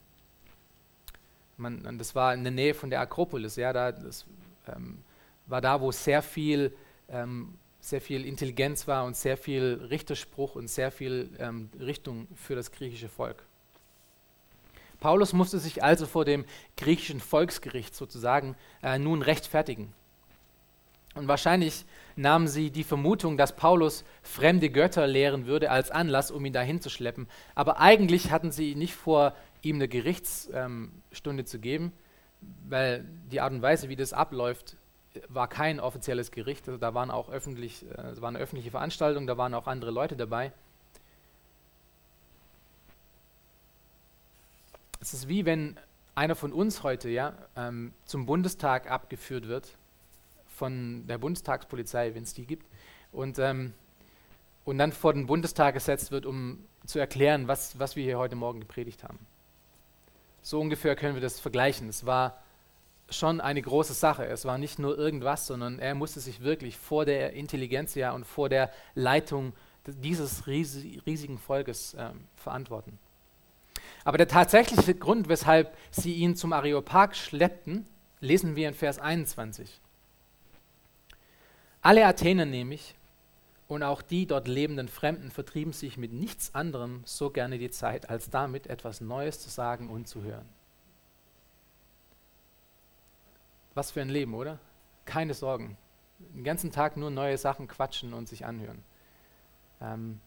[1.57, 4.25] Man, das war in der Nähe von der Akropolis, ja, da, das
[4.67, 4.99] ähm,
[5.47, 6.75] war da, wo sehr viel,
[7.09, 12.57] ähm, sehr viel Intelligenz war und sehr viel Richterspruch und sehr viel ähm, Richtung für
[12.57, 13.45] das griechische Volk.
[15.01, 16.45] Paulus musste sich also vor dem
[16.77, 19.93] griechischen Volksgericht sozusagen äh, nun rechtfertigen.
[21.15, 26.45] Und wahrscheinlich nahmen sie die Vermutung, dass Paulus fremde Götter lehren würde, als Anlass, um
[26.45, 27.29] ihn dahin zu schleppen.
[27.55, 30.93] Aber eigentlich hatten sie nicht vor, ihm eine Gerichtsstunde
[31.43, 31.93] ähm, zu geben,
[32.69, 34.77] weil die Art und Weise, wie das abläuft,
[35.29, 36.69] war kein offizielles Gericht.
[36.69, 40.17] Also da waren auch öffentlich, äh, war eine öffentliche Veranstaltung, da waren auch andere Leute
[40.17, 40.53] dabei.
[45.01, 45.77] Es ist wie wenn
[46.15, 49.77] einer von uns heute ja, ähm, zum Bundestag abgeführt wird
[50.61, 52.67] von der Bundestagspolizei, wenn es die gibt,
[53.13, 53.73] und, ähm,
[54.67, 58.37] und dann vor den Bundestag gesetzt wird, um zu erklären, was, was wir hier heute
[58.37, 59.19] Morgen gepredigt haben.
[60.43, 61.89] So ungefähr können wir das vergleichen.
[61.89, 62.43] Es war
[63.09, 64.27] schon eine große Sache.
[64.27, 68.51] Es war nicht nur irgendwas, sondern er musste sich wirklich vor der Intelligenz und vor
[68.51, 69.55] der Leitung
[69.87, 72.99] dieses riesigen Volkes ähm, verantworten.
[74.05, 77.87] Aber der tatsächliche Grund, weshalb sie ihn zum Areopag schleppten,
[78.21, 79.81] lesen wir in Vers 21.
[81.83, 82.95] Alle Athener nämlich
[83.69, 88.11] und auch die dort lebenden Fremden vertrieben sich mit nichts anderem so gerne die Zeit,
[88.11, 90.49] als damit etwas Neues zu sagen und zu hören.
[93.75, 94.59] Was für ein Leben, oder?
[95.05, 95.77] Keine Sorgen.
[96.19, 98.83] Den ganzen Tag nur neue Sachen quatschen und sich anhören.
[99.81, 100.21] Ähm,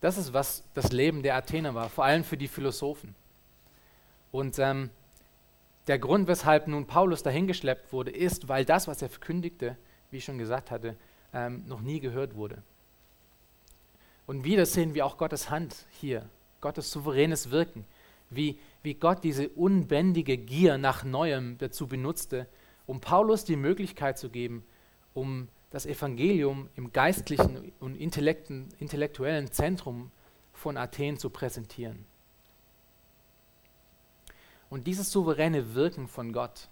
[0.00, 3.14] das ist, was das Leben der Athener war, vor allem für die Philosophen.
[4.30, 4.90] Und ähm,
[5.86, 9.76] der Grund, weshalb nun Paulus dahingeschleppt wurde, ist, weil das, was er verkündigte,
[10.14, 10.94] wie ich schon gesagt hatte,
[11.32, 12.62] ähm, noch nie gehört wurde.
[14.26, 17.84] Und wieder sehen wir auch Gottes Hand hier, Gottes souveränes Wirken,
[18.30, 22.46] wie, wie Gott diese unbändige Gier nach Neuem dazu benutzte,
[22.86, 24.64] um Paulus die Möglichkeit zu geben,
[25.14, 30.12] um das Evangelium im geistlichen und intellektuellen Zentrum
[30.52, 32.06] von Athen zu präsentieren.
[34.70, 36.68] Und dieses souveräne Wirken von Gott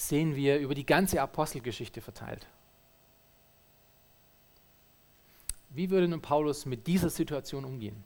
[0.00, 2.46] sehen wir über die ganze Apostelgeschichte verteilt.
[5.68, 8.02] Wie würde nun Paulus mit dieser Situation umgehen?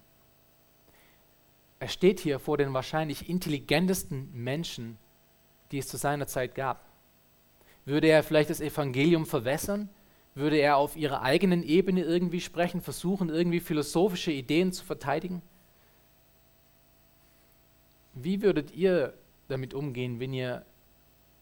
[1.78, 4.98] Er steht hier vor den wahrscheinlich intelligentesten Menschen,
[5.70, 6.84] die es zu seiner Zeit gab.
[7.84, 9.88] Würde er vielleicht das Evangelium verwässern?
[10.34, 15.42] Würde er auf ihrer eigenen Ebene irgendwie sprechen, versuchen, irgendwie philosophische Ideen zu verteidigen?
[18.14, 19.14] Wie würdet ihr
[19.48, 20.64] damit umgehen, wenn ihr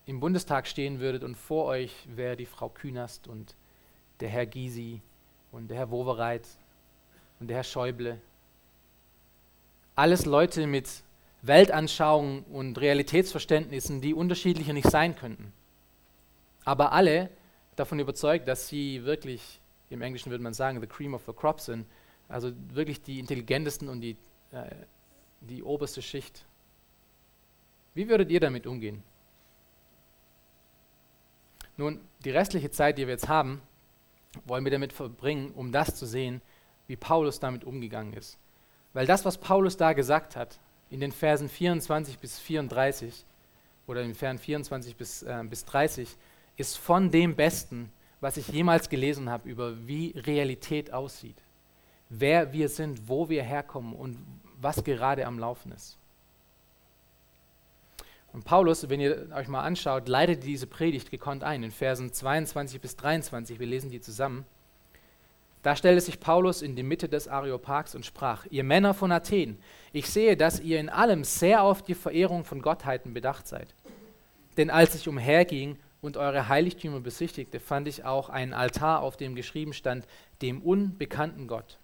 [0.07, 3.55] im Bundestag stehen würdet und vor euch wäre die Frau Künast und
[4.21, 5.01] der Herr Gysi
[5.51, 6.47] und der Herr Wowereit
[7.41, 8.21] und der Herr Schäuble?
[9.95, 10.89] Alles Leute mit
[11.43, 15.53] Weltanschauungen und Realitätsverständnissen, die unterschiedlicher nicht sein könnten.
[16.65, 17.31] Aber alle
[17.77, 19.61] davon überzeugt, dass sie wirklich,
[19.91, 21.87] im Englischen würde man sagen, the cream of the crop sind,
[22.29, 24.17] also wirklich die intelligentesten und die,
[24.53, 24.71] äh,
[25.41, 26.45] die oberste Schicht
[27.95, 29.03] wie würdet ihr damit umgehen?
[31.83, 33.61] Nun, die restliche Zeit, die wir jetzt haben,
[34.45, 36.41] wollen wir damit verbringen, um das zu sehen,
[36.87, 38.39] wie Paulus damit umgegangen ist.
[38.93, 43.27] Weil das, was Paulus da gesagt hat, in den Versen 24 bis 34
[43.89, 46.17] oder in den Versen 24 bis, äh, bis 30,
[46.57, 47.91] ist von dem Besten,
[48.21, 51.43] was ich jemals gelesen habe über wie Realität aussieht.
[52.09, 54.19] Wer wir sind, wo wir herkommen und
[54.61, 55.99] was gerade am Laufen ist.
[58.33, 62.81] Und Paulus, wenn ihr euch mal anschaut, leitet diese Predigt gekonnt ein, in Versen 22
[62.81, 64.47] bis 23, wir lesen die zusammen.
[65.63, 69.59] Da stellte sich Paulus in die Mitte des Areopags und sprach, ihr Männer von Athen,
[69.93, 73.75] ich sehe, dass ihr in allem sehr auf die Verehrung von Gottheiten bedacht seid.
[74.57, 79.37] Denn als ich umherging und eure Heiligtümer besichtigte, fand ich auch einen Altar, auf dem
[79.37, 80.07] geschrieben stand,
[80.41, 81.79] dem unbekannten Gott.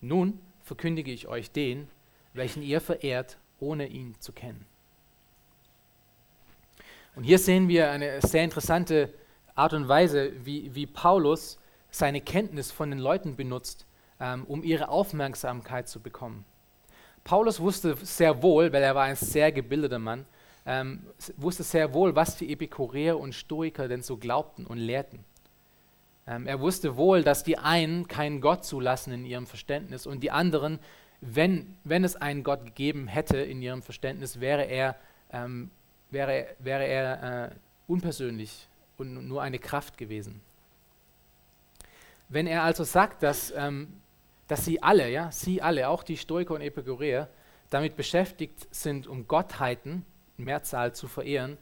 [0.00, 1.88] Nun verkündige ich euch den,
[2.32, 4.64] welchen ihr verehrt, ohne ihn zu kennen.
[7.18, 9.12] Und hier sehen wir eine sehr interessante
[9.56, 11.58] Art und Weise, wie, wie Paulus
[11.90, 13.86] seine Kenntnis von den Leuten benutzt,
[14.20, 16.44] ähm, um ihre Aufmerksamkeit zu bekommen.
[17.24, 20.26] Paulus wusste sehr wohl, weil er war ein sehr gebildeter Mann,
[20.64, 25.24] ähm, wusste sehr wohl, was die Epikureer und Stoiker denn so glaubten und lehrten.
[26.24, 30.30] Ähm, er wusste wohl, dass die einen keinen Gott zulassen in ihrem Verständnis und die
[30.30, 30.78] anderen,
[31.20, 34.94] wenn, wenn es einen Gott gegeben hätte in ihrem Verständnis, wäre er
[35.32, 35.72] ähm,
[36.10, 37.50] wäre, wäre er äh,
[37.86, 40.40] unpersönlich und nur eine Kraft gewesen.
[42.28, 44.00] Wenn er also sagt, dass, ähm,
[44.48, 47.28] dass sie alle, ja, sie alle, auch die Stoiker und Epikureer,
[47.70, 50.04] damit beschäftigt sind, um Gottheiten,
[50.36, 51.58] Mehrzahl, zu verehren,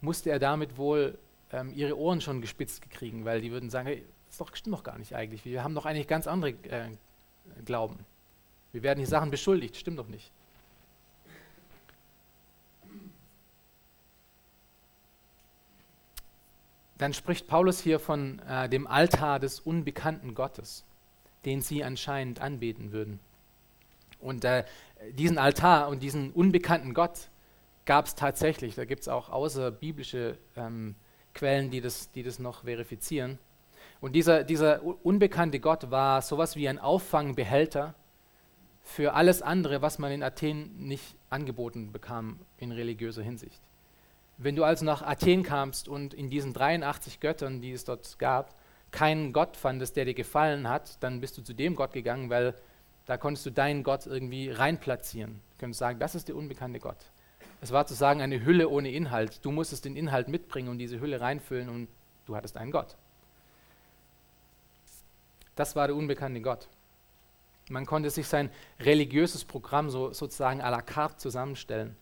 [0.00, 1.18] musste er damit wohl
[1.52, 4.82] ähm, ihre Ohren schon gespitzt kriegen, weil die würden sagen, hey, das doch, stimmt doch
[4.82, 5.44] gar nicht eigentlich.
[5.44, 6.90] Wir haben doch eigentlich ganz andere äh,
[7.64, 7.98] Glauben.
[8.72, 10.32] Wir werden hier Sachen beschuldigt, stimmt doch nicht.
[16.98, 20.84] Dann spricht Paulus hier von äh, dem Altar des unbekannten Gottes,
[21.44, 23.20] den sie anscheinend anbeten würden.
[24.20, 24.64] Und äh,
[25.12, 27.28] diesen Altar und diesen unbekannten Gott
[27.84, 28.74] gab es tatsächlich.
[28.74, 30.94] Da gibt es auch außerbiblische ähm,
[31.34, 33.38] Quellen, die das, die das noch verifizieren.
[34.00, 37.94] Und dieser, dieser unbekannte Gott war sowas wie ein Auffangbehälter
[38.82, 43.60] für alles andere, was man in Athen nicht angeboten bekam in religiöser Hinsicht.
[44.36, 48.54] Wenn du also nach Athen kamst und in diesen 83 Göttern, die es dort gab,
[48.90, 52.54] keinen Gott fandest, der dir gefallen hat, dann bist du zu dem Gott gegangen, weil
[53.06, 55.40] da konntest du deinen Gott irgendwie reinplatzieren.
[55.52, 56.98] Du könntest sagen, das ist der unbekannte Gott.
[57.60, 59.44] Es war zu sagen eine Hülle ohne Inhalt.
[59.44, 61.88] Du musstest den Inhalt mitbringen und diese Hülle reinfüllen und
[62.26, 62.96] du hattest einen Gott.
[65.56, 66.68] Das war der unbekannte Gott.
[67.70, 71.96] Man konnte sich sein religiöses Programm so, sozusagen à la carte zusammenstellen,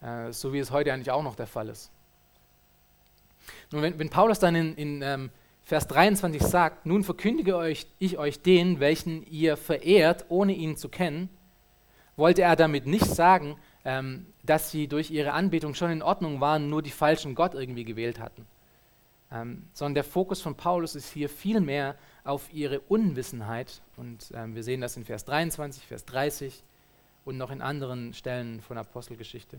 [0.00, 1.90] äh, so wie es heute eigentlich auch noch der Fall ist.
[3.70, 5.30] Nun, wenn, wenn Paulus dann in, in ähm,
[5.62, 10.88] Vers 23 sagt, nun verkündige euch, ich euch den, welchen ihr verehrt, ohne ihn zu
[10.88, 11.28] kennen,
[12.16, 16.70] wollte er damit nicht sagen, ähm, dass sie durch ihre Anbetung schon in Ordnung waren,
[16.70, 18.46] nur die falschen Gott irgendwie gewählt hatten.
[19.30, 23.82] Ähm, sondern der Fokus von Paulus ist hier vielmehr auf ihre Unwissenheit.
[23.96, 26.64] Und ähm, wir sehen das in Vers 23, Vers 30
[27.26, 29.58] und noch in anderen Stellen von Apostelgeschichte.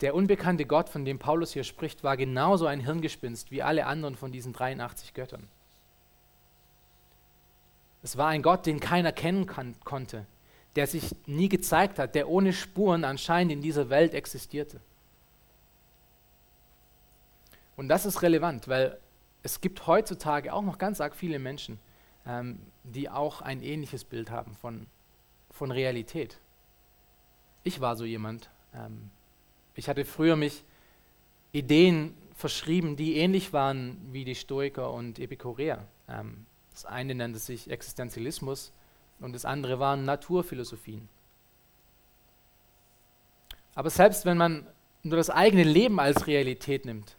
[0.00, 4.16] Der unbekannte Gott, von dem Paulus hier spricht, war genauso ein Hirngespinst wie alle anderen
[4.16, 5.46] von diesen 83 Göttern.
[8.02, 10.24] Es war ein Gott, den keiner kennen kann, konnte,
[10.74, 14.80] der sich nie gezeigt hat, der ohne Spuren anscheinend in dieser Welt existierte.
[17.76, 18.98] Und das ist relevant, weil
[19.42, 21.78] es gibt heutzutage auch noch ganz arg viele Menschen,
[22.26, 24.86] ähm, die auch ein ähnliches Bild haben von,
[25.50, 26.38] von Realität.
[27.64, 28.50] Ich war so jemand.
[28.74, 29.10] Ähm,
[29.80, 30.62] ich hatte früher mich
[31.52, 35.86] Ideen verschrieben, die ähnlich waren wie die Stoiker und Epikureer.
[36.06, 38.72] Ähm, das eine nannte sich Existenzialismus
[39.20, 41.08] und das andere waren Naturphilosophien.
[43.74, 44.66] Aber selbst wenn man
[45.02, 47.16] nur das eigene Leben als Realität nimmt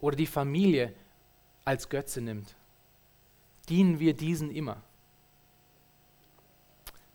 [0.00, 0.94] oder die Familie
[1.64, 2.56] als Götze nimmt,
[3.68, 4.82] dienen wir diesen immer.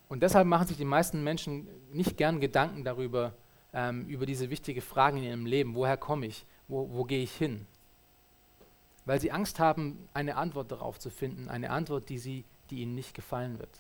[0.08, 3.34] Und deshalb machen sich die meisten Menschen nicht gern Gedanken darüber,
[3.74, 5.76] ähm, über diese wichtige Fragen in ihrem Leben.
[5.76, 6.46] Woher komme ich?
[6.68, 7.66] Wo, wo gehe ich hin?
[9.06, 12.96] Weil sie Angst haben, eine Antwort darauf zu finden, eine Antwort, die, sie, die ihnen
[12.96, 13.80] nicht gefallen wird.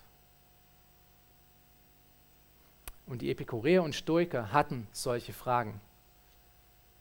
[3.05, 5.81] Und die Epikureer und Stoiker hatten solche Fragen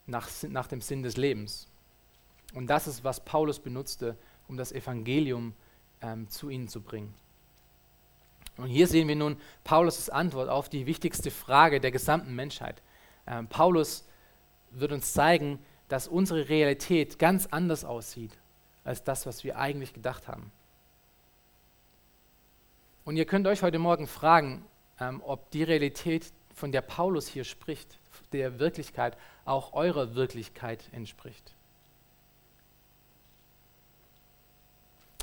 [0.06, 1.68] nach, nach dem Sinn des Lebens.
[2.52, 4.16] Und das ist, was Paulus benutzte,
[4.48, 5.54] um das Evangelium
[6.02, 7.14] ähm, zu ihnen zu bringen.
[8.62, 12.82] Und hier sehen wir nun Paulus' Antwort auf die wichtigste Frage der gesamten Menschheit.
[13.26, 14.06] Ähm, Paulus
[14.70, 18.38] wird uns zeigen, dass unsere Realität ganz anders aussieht
[18.84, 20.52] als das, was wir eigentlich gedacht haben.
[23.04, 24.64] Und ihr könnt euch heute Morgen fragen,
[25.00, 27.98] ähm, ob die Realität, von der Paulus hier spricht,
[28.32, 31.54] der Wirklichkeit, auch eurer Wirklichkeit entspricht.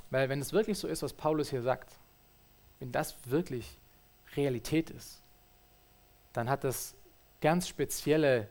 [0.09, 1.99] Weil wenn es wirklich so ist, was Paulus hier sagt,
[2.79, 3.77] wenn das wirklich
[4.35, 5.21] Realität ist,
[6.33, 6.95] dann hat das
[7.41, 8.47] ganz spezielle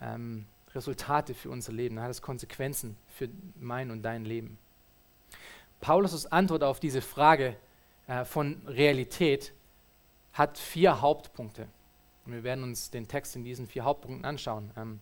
[0.00, 4.58] ähm, Resultate für unser Leben, dann hat es Konsequenzen für mein und dein Leben.
[5.80, 7.56] Paulus' Antwort auf diese Frage
[8.06, 9.52] äh, von Realität
[10.32, 11.68] hat vier Hauptpunkte.
[12.26, 14.70] Wir werden uns den Text in diesen vier Hauptpunkten anschauen.
[14.76, 15.00] Ähm,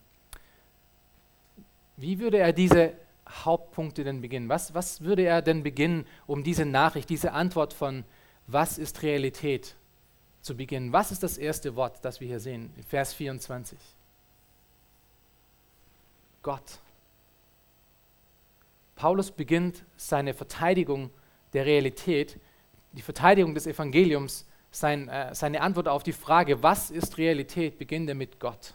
[1.97, 2.95] wie würde er diese
[3.29, 4.49] Hauptpunkte denn beginnen?
[4.49, 8.05] Was, was würde er denn beginnen, um diese Nachricht, diese Antwort von
[8.53, 9.75] was ist Realität
[10.41, 10.93] zu beginnen?
[10.93, 12.73] Was ist das erste Wort, das wir hier sehen?
[12.89, 13.79] Vers 24.
[16.43, 16.81] Gott.
[18.97, 21.11] Paulus beginnt seine Verteidigung
[21.53, 22.39] der Realität,
[22.93, 28.09] die Verteidigung des Evangeliums, sein, äh, seine Antwort auf die Frage, was ist Realität, beginnt
[28.09, 28.75] er mit Gott.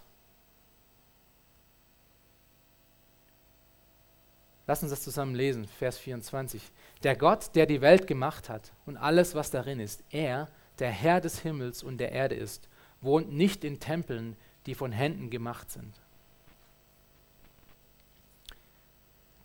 [4.67, 6.61] Lass uns das zusammen lesen, Vers 24.
[7.03, 10.49] Der Gott, der die Welt gemacht hat und alles, was darin ist, er,
[10.79, 12.67] der Herr des Himmels und der Erde ist,
[13.01, 15.93] wohnt nicht in Tempeln, die von Händen gemacht sind.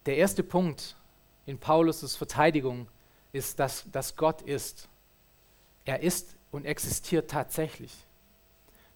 [0.07, 0.97] Der erste Punkt
[1.47, 2.89] in Paulus' Verteidigung
[3.33, 4.89] ist, dass, dass Gott ist.
[5.85, 7.93] Er ist und existiert tatsächlich.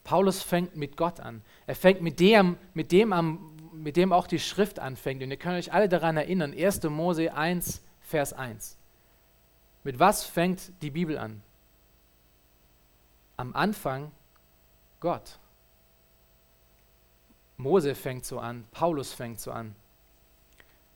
[0.03, 1.43] Paulus fängt mit Gott an.
[1.67, 3.39] Er fängt mit dem, mit dem an,
[3.77, 5.23] mit dem auch die Schrift anfängt.
[5.23, 6.83] Und ihr könnt euch alle daran erinnern, 1.
[6.85, 8.77] Mose 1, Vers 1.
[9.85, 11.43] Mit was fängt die Bibel an?
[13.37, 14.11] Am Anfang
[15.01, 15.39] Gott.
[17.57, 19.75] Mose fängt so an, Paulus fängt so an.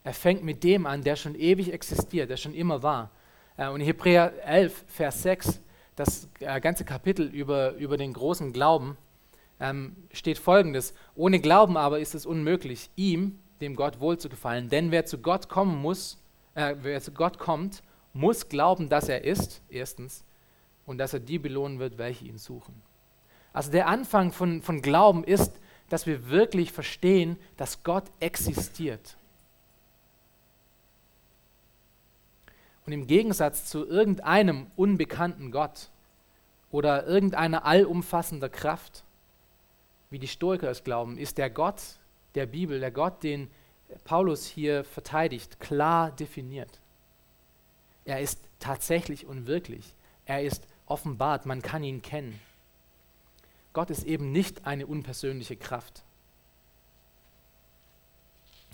[0.04, 3.10] Er fängt mit dem an, der schon ewig existiert, der schon immer war.
[3.56, 5.60] Äh, und Hebräer 11, Vers 6,
[5.96, 8.96] das äh, ganze Kapitel über, über den großen Glauben,
[9.60, 14.68] ähm, steht folgendes: Ohne Glauben aber ist es unmöglich, ihm, dem Gott wohl zu gefallen.
[14.68, 16.18] Denn wer zu Gott kommen muss,
[16.54, 17.82] äh, wer zu Gott kommt,
[18.12, 20.24] muss glauben, dass er ist, erstens,
[20.86, 22.82] und dass er die belohnen wird, welche ihn suchen.
[23.52, 25.52] Also der Anfang von, von Glauben ist,
[25.88, 29.16] dass wir wirklich verstehen, dass Gott existiert.
[32.86, 35.90] Und im Gegensatz zu irgendeinem unbekannten Gott
[36.70, 39.04] oder irgendeiner allumfassender Kraft,
[40.10, 41.80] wie die Stoiker es glauben, ist der Gott
[42.34, 43.48] der Bibel, der Gott, den
[44.04, 46.80] Paulus hier verteidigt, klar definiert.
[48.04, 49.94] Er ist tatsächlich und wirklich
[50.26, 52.40] Er ist offenbart, man kann ihn kennen.
[53.72, 56.02] Gott ist eben nicht eine unpersönliche Kraft.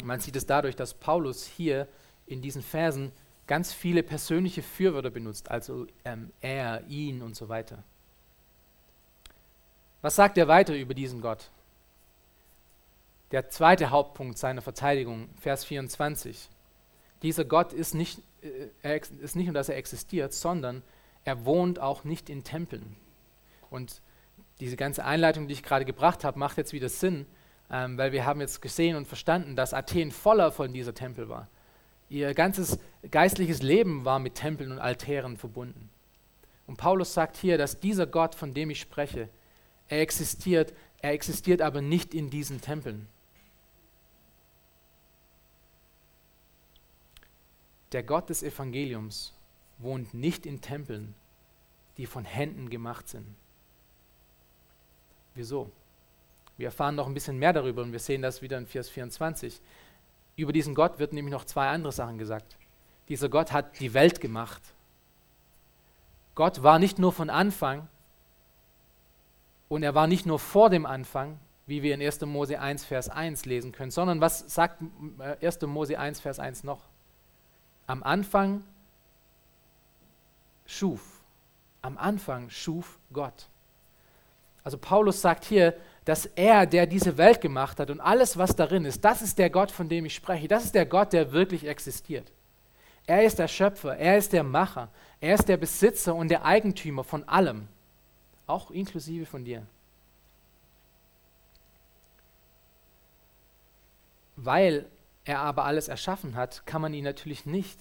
[0.04, 1.88] Man sieht es dadurch, dass Paulus hier
[2.26, 3.12] in diesen Versen
[3.46, 7.84] ganz viele persönliche Fürwörter benutzt, also ähm, er, ihn und so weiter.
[10.06, 11.50] Was sagt er weiter über diesen Gott?
[13.32, 16.48] Der zweite Hauptpunkt seiner Verteidigung, Vers 24.
[17.22, 18.22] Dieser Gott ist nicht,
[18.84, 20.84] äh, ist nicht nur, dass er existiert, sondern
[21.24, 22.94] er wohnt auch nicht in Tempeln.
[23.68, 24.00] Und
[24.60, 27.26] diese ganze Einleitung, die ich gerade gebracht habe, macht jetzt wieder Sinn,
[27.68, 31.48] ähm, weil wir haben jetzt gesehen und verstanden, dass Athen voller von dieser Tempel war.
[32.10, 32.78] Ihr ganzes
[33.10, 35.90] geistliches Leben war mit Tempeln und Altären verbunden.
[36.68, 39.28] Und Paulus sagt hier, dass dieser Gott, von dem ich spreche,
[39.88, 43.08] er existiert, er existiert aber nicht in diesen Tempeln.
[47.92, 49.32] Der Gott des Evangeliums
[49.78, 51.14] wohnt nicht in Tempeln,
[51.96, 53.26] die von Händen gemacht sind.
[55.34, 55.70] Wieso?
[56.56, 59.60] Wir erfahren noch ein bisschen mehr darüber und wir sehen das wieder in Vers 24.
[60.36, 62.56] Über diesen Gott wird nämlich noch zwei andere Sachen gesagt.
[63.08, 64.62] Dieser Gott hat die Welt gemacht.
[66.34, 67.88] Gott war nicht nur von Anfang
[69.68, 72.20] und er war nicht nur vor dem Anfang, wie wir in 1.
[72.22, 74.82] Mose 1, Vers 1 lesen können, sondern was sagt
[75.40, 75.56] 1.
[75.56, 76.84] Äh, Mose 1, Vers 1 noch?
[77.86, 78.62] Am Anfang
[80.64, 81.00] schuf.
[81.82, 83.48] Am Anfang schuf Gott.
[84.62, 88.84] Also Paulus sagt hier, dass er, der diese Welt gemacht hat und alles, was darin
[88.84, 90.48] ist, das ist der Gott, von dem ich spreche.
[90.48, 92.32] Das ist der Gott, der wirklich existiert.
[93.06, 94.88] Er ist der Schöpfer, er ist der Macher,
[95.20, 97.68] er ist der Besitzer und der Eigentümer von allem,
[98.46, 99.66] auch inklusive von dir.
[104.36, 104.86] Weil
[105.24, 107.80] er aber alles erschaffen hat, kann man ihn natürlich nicht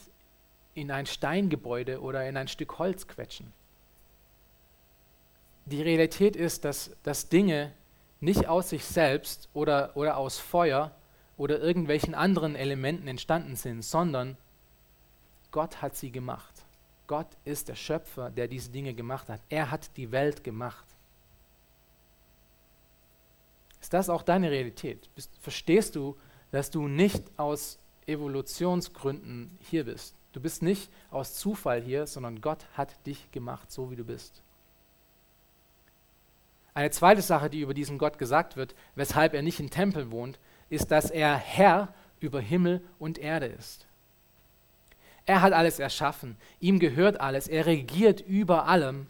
[0.74, 3.54] in ein Steingebäude oder in ein Stück Holz quetschen.
[5.66, 7.72] Die Realität ist, dass, dass Dinge
[8.20, 10.92] nicht aus sich selbst oder, oder aus Feuer
[11.38, 14.38] oder irgendwelchen anderen Elementen entstanden sind, sondern
[15.52, 16.55] Gott hat sie gemacht.
[17.08, 19.42] Gott ist der Schöpfer, der diese Dinge gemacht hat.
[19.50, 20.86] Er hat die Welt gemacht.
[23.82, 25.10] Ist das auch deine Realität?
[25.14, 26.18] Bist, verstehst du,
[26.52, 27.78] dass du nicht aus
[28.08, 30.16] Evolutionsgründen hier bist?
[30.34, 34.42] Du bist nicht aus Zufall hier, sondern Gott hat dich gemacht, so wie du bist.
[36.74, 40.40] Eine zweite Sache, die über diesen Gott gesagt wird, weshalb er nicht in Tempeln wohnt,
[40.70, 43.86] ist, dass er Herr über Himmel und Erde ist.
[45.26, 49.08] Er hat alles erschaffen, ihm gehört alles, er regiert über allem.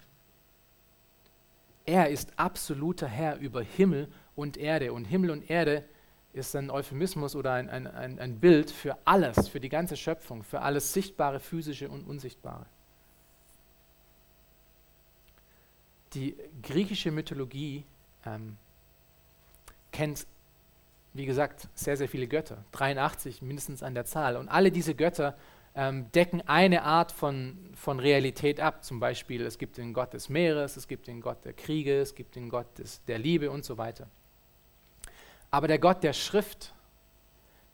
[1.85, 4.93] Er ist absoluter Herr über Himmel und Erde.
[4.93, 5.83] Und Himmel und Erde
[6.33, 10.43] ist ein Euphemismus oder ein, ein, ein, ein Bild für alles, für die ganze Schöpfung,
[10.43, 12.65] für alles Sichtbare, Physische und Unsichtbare.
[16.15, 17.83] die griechische Mythologie
[18.25, 18.57] ähm,
[19.91, 20.25] kennt,
[21.13, 22.63] wie gesagt, sehr, sehr viele Götter.
[22.71, 24.37] 83 mindestens an der Zahl.
[24.37, 25.37] Und alle diese Götter
[25.75, 28.83] ähm, decken eine Art von, von Realität ab.
[28.83, 32.15] Zum Beispiel, es gibt den Gott des Meeres, es gibt den Gott der Kriege, es
[32.15, 34.07] gibt den Gott des, der Liebe und so weiter.
[35.51, 36.73] Aber der Gott der Schrift,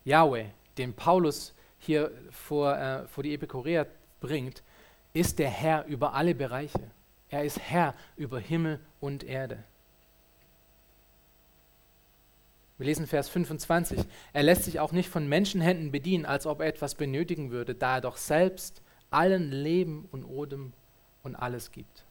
[0.04, 0.45] Yahweh,
[0.78, 3.88] den Paulus hier vor, äh, vor die Epikureer
[4.20, 4.64] bringt,
[5.14, 6.91] ist der Herr über alle Bereiche.
[7.30, 9.64] Er ist Herr über Himmel und Erde.
[12.82, 14.00] Wir lesen Vers 25.
[14.34, 17.98] Er lässt sich auch nicht von Menschenhänden bedienen, als ob er etwas benötigen würde, da
[17.98, 20.74] er doch selbst allen Leben und Odem
[21.22, 22.06] und alles gibt.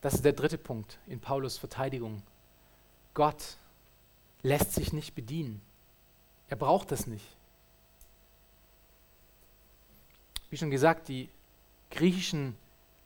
[0.00, 2.22] Das ist der dritte Punkt in Paulus Verteidigung.
[3.12, 3.58] Gott
[4.40, 5.60] lässt sich nicht bedienen.
[6.48, 7.26] Er braucht das nicht.
[10.48, 11.28] Wie schon gesagt, die
[11.90, 12.56] griechischen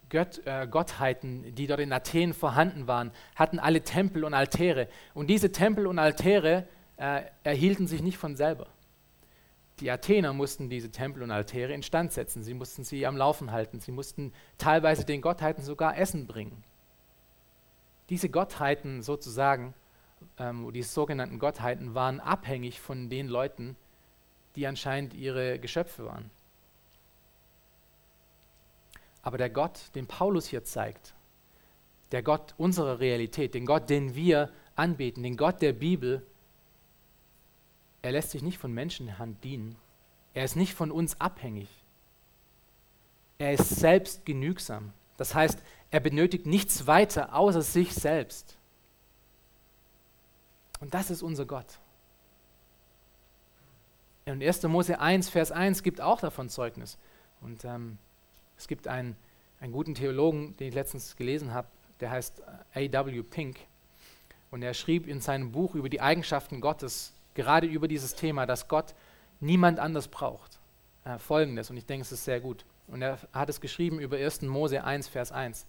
[0.08, 4.88] Gött, äh, Gottheiten, die dort in Athen vorhanden waren, hatten alle Tempel und Altäre.
[5.14, 8.68] Und diese Tempel und Altäre äh, erhielten sich nicht von selber.
[9.80, 12.42] Die Athener mussten diese Tempel und Altäre instand setzen.
[12.42, 13.80] Sie mussten sie am Laufen halten.
[13.80, 16.64] Sie mussten teilweise den Gottheiten sogar Essen bringen.
[18.08, 19.74] Diese Gottheiten sozusagen,
[20.38, 23.76] ähm, die sogenannten Gottheiten, waren abhängig von den Leuten,
[24.54, 26.30] die anscheinend ihre Geschöpfe waren.
[29.26, 31.12] Aber der Gott, den Paulus hier zeigt,
[32.12, 36.24] der Gott unserer Realität, den Gott, den wir anbeten, den Gott der Bibel,
[38.02, 39.74] er lässt sich nicht von Menschenhand dienen.
[40.32, 41.66] Er ist nicht von uns abhängig.
[43.38, 44.92] Er ist selbst genügsam.
[45.16, 45.58] Das heißt,
[45.90, 48.56] er benötigt nichts weiter außer sich selbst.
[50.78, 51.80] Und das ist unser Gott.
[54.26, 54.62] Und 1.
[54.62, 56.96] Mose 1, Vers 1 gibt auch davon Zeugnis.
[57.40, 57.98] Und ähm,
[58.58, 59.16] es gibt einen,
[59.60, 61.68] einen guten Theologen, den ich letztens gelesen habe,
[62.00, 62.42] der heißt
[62.74, 63.22] A.W.
[63.22, 63.58] Pink.
[64.50, 68.68] Und er schrieb in seinem Buch über die Eigenschaften Gottes, gerade über dieses Thema, dass
[68.68, 68.94] Gott
[69.40, 70.58] niemand anders braucht.
[71.04, 72.64] Äh, Folgendes, und ich denke, es ist sehr gut.
[72.88, 74.42] Und er hat es geschrieben über 1.
[74.42, 75.66] Mose 1, Vers 1.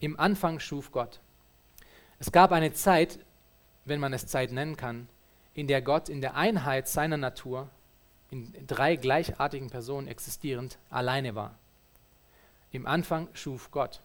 [0.00, 1.20] Im Anfang schuf Gott.
[2.18, 3.18] Es gab eine Zeit,
[3.84, 5.08] wenn man es Zeit nennen kann,
[5.54, 7.68] in der Gott in der Einheit seiner Natur,
[8.30, 11.58] in drei gleichartigen Personen existierend, alleine war.
[12.72, 14.00] Im Anfang schuf Gott.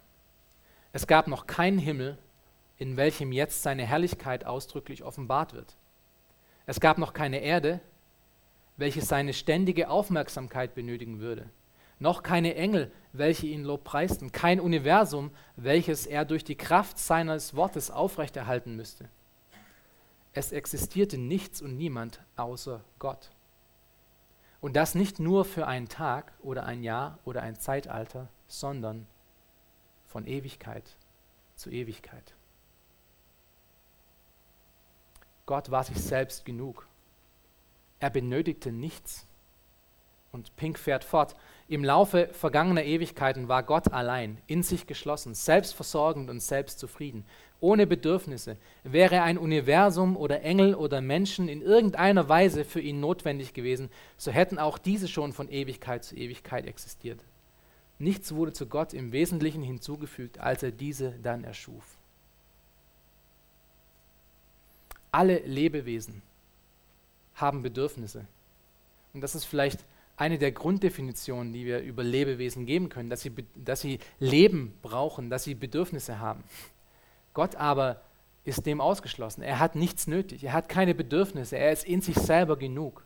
[0.94, 2.18] Es gab noch keinen Himmel,
[2.78, 5.76] in welchem jetzt seine Herrlichkeit ausdrücklich offenbart wird.
[6.66, 7.80] Es gab noch keine Erde,
[8.78, 11.50] welche seine ständige Aufmerksamkeit benötigen würde.
[12.00, 14.32] Noch keine Engel, welche ihn lobpreisten.
[14.32, 19.08] Kein Universum, welches er durch die Kraft seines Wortes aufrechterhalten müsste.
[20.34, 23.30] Es existierte nichts und niemand außer Gott.
[24.62, 29.08] Und das nicht nur für einen Tag oder ein Jahr oder ein Zeitalter, sondern
[30.08, 30.84] von Ewigkeit
[31.56, 32.34] zu Ewigkeit.
[35.46, 36.88] Gott war sich selbst genug.
[38.00, 39.26] Er benötigte nichts.
[40.32, 41.36] Und Pink fährt fort.
[41.68, 47.26] Im Laufe vergangener Ewigkeiten war Gott allein, in sich geschlossen, selbstversorgend und selbstzufrieden,
[47.60, 48.58] ohne Bedürfnisse.
[48.84, 54.32] Wäre ein Universum oder Engel oder Menschen in irgendeiner Weise für ihn notwendig gewesen, so
[54.32, 57.24] hätten auch diese schon von Ewigkeit zu Ewigkeit existiert.
[58.02, 61.84] Nichts wurde zu Gott im Wesentlichen hinzugefügt, als er diese dann erschuf.
[65.12, 66.24] Alle Lebewesen
[67.36, 68.26] haben Bedürfnisse.
[69.14, 69.86] Und das ist vielleicht
[70.18, 75.30] eine der Grunddefinitionen, die wir über Lebewesen geben können, dass sie, dass sie Leben brauchen,
[75.30, 76.44] dass sie Bedürfnisse haben.
[77.36, 78.02] Gott aber
[78.46, 79.44] ist dem ausgeschlossen.
[79.44, 80.44] Er hat nichts nötig.
[80.44, 81.56] Er hat keine Bedürfnisse.
[81.56, 83.06] Er ist in sich selber genug.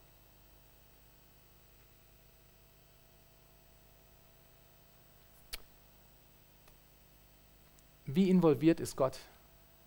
[8.06, 9.20] Wie involviert ist Gott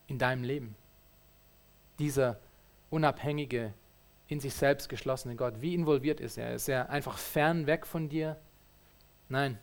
[0.07, 0.75] in deinem Leben?
[1.99, 2.39] Dieser
[2.91, 3.73] unabhängige,
[4.29, 6.55] in sich selbst geschlossene Gott, wie involviert ist er?
[6.55, 8.37] Ist er einfach fern weg von dir?
[9.29, 9.59] Nein.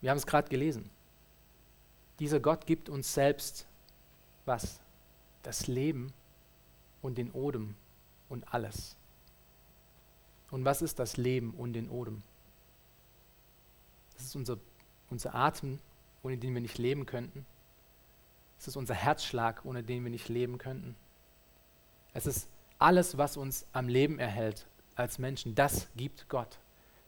[0.00, 0.90] Wir haben es gerade gelesen.
[2.18, 3.66] Dieser Gott gibt uns selbst
[4.44, 4.80] was?
[5.42, 6.12] Das Leben
[7.02, 7.74] und den Odem
[8.28, 8.96] und alles.
[10.50, 12.22] Und was ist das Leben und den Odem?
[14.14, 14.58] Das ist unser,
[15.10, 15.80] unser Atem,
[16.24, 17.46] ohne den wir nicht leben könnten.
[18.58, 20.96] Es ist unser Herzschlag, ohne den wir nicht leben könnten.
[22.14, 22.48] Es ist
[22.78, 24.66] alles, was uns am Leben erhält
[24.96, 25.54] als Menschen.
[25.54, 26.58] Das gibt Gott.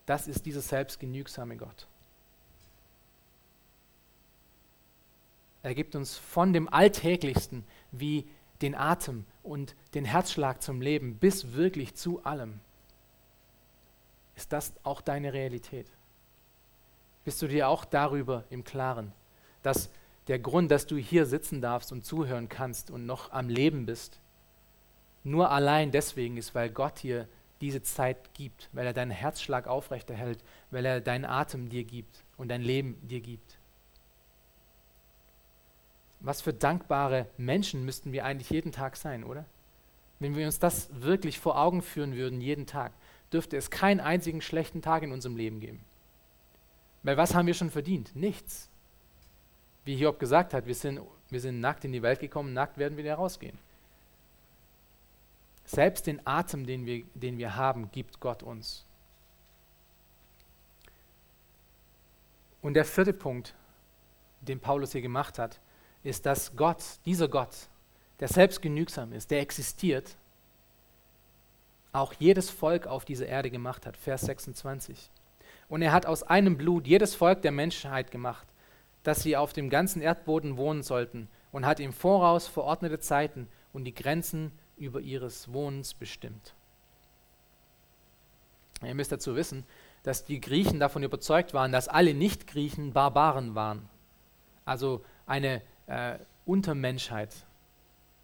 [0.05, 1.89] Das ist dieser selbstgenügsame Gott.
[5.63, 8.29] Er gibt uns von dem Alltäglichsten wie
[8.63, 12.61] den Atem und den Herzschlag zum Leben bis wirklich zu allem.
[14.37, 15.91] Ist das auch deine Realität?
[17.27, 19.11] Bist du dir auch darüber im Klaren,
[19.65, 19.91] dass
[20.29, 24.21] der Grund, dass du hier sitzen darfst und zuhören kannst und noch am Leben bist,
[25.25, 27.27] nur allein deswegen ist, weil Gott dir
[27.61, 30.39] diese Zeit gibt, weil er deinen Herzschlag aufrechterhält,
[30.71, 33.59] weil er deinen Atem dir gibt und dein Leben dir gibt.
[36.21, 39.45] Was für dankbare Menschen müssten wir eigentlich jeden Tag sein, oder?
[40.21, 42.93] Wenn wir uns das wirklich vor Augen führen würden, jeden Tag,
[43.33, 45.81] dürfte es keinen einzigen schlechten Tag in unserem Leben geben.
[47.07, 48.17] Weil was haben wir schon verdient?
[48.17, 48.69] Nichts.
[49.85, 51.01] Wie Hiob gesagt hat, wir sind,
[51.31, 53.57] wir sind nackt in die Welt gekommen, nackt werden wir wieder rausgehen.
[55.65, 58.85] Selbst den Atem, den wir, den wir haben, gibt Gott uns.
[62.61, 63.55] Und der vierte Punkt,
[64.41, 65.61] den Paulus hier gemacht hat,
[66.03, 67.69] ist, dass Gott, dieser Gott,
[68.19, 70.17] der selbst genügsam ist, der existiert,
[71.93, 73.97] auch jedes Volk auf dieser Erde gemacht hat.
[73.97, 75.09] Vers 26.
[75.69, 78.47] Und er hat aus einem Blut jedes Volk der Menschheit gemacht,
[79.03, 83.85] dass sie auf dem ganzen Erdboden wohnen sollten und hat im Voraus verordnete Zeiten und
[83.85, 86.55] die Grenzen über ihres Wohnens bestimmt.
[88.83, 89.65] Ihr müsst dazu wissen,
[90.03, 93.89] dass die Griechen davon überzeugt waren, dass alle Nicht-Griechen Barbaren waren.
[94.65, 97.35] Also eine äh, Untermenschheit,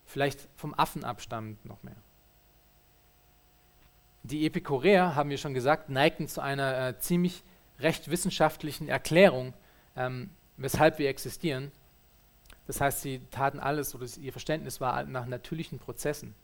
[0.04, 1.96] vielleicht vom Affen abstammend noch mehr.
[4.24, 7.42] Die Epikureer, haben wir schon gesagt, neigten zu einer äh, ziemlich
[7.80, 9.52] recht wissenschaftlichen Erklärung,
[9.96, 11.72] ähm, weshalb wir existieren.
[12.66, 16.34] Das heißt, sie taten alles, oder ihr Verständnis war nach natürlichen Prozessen.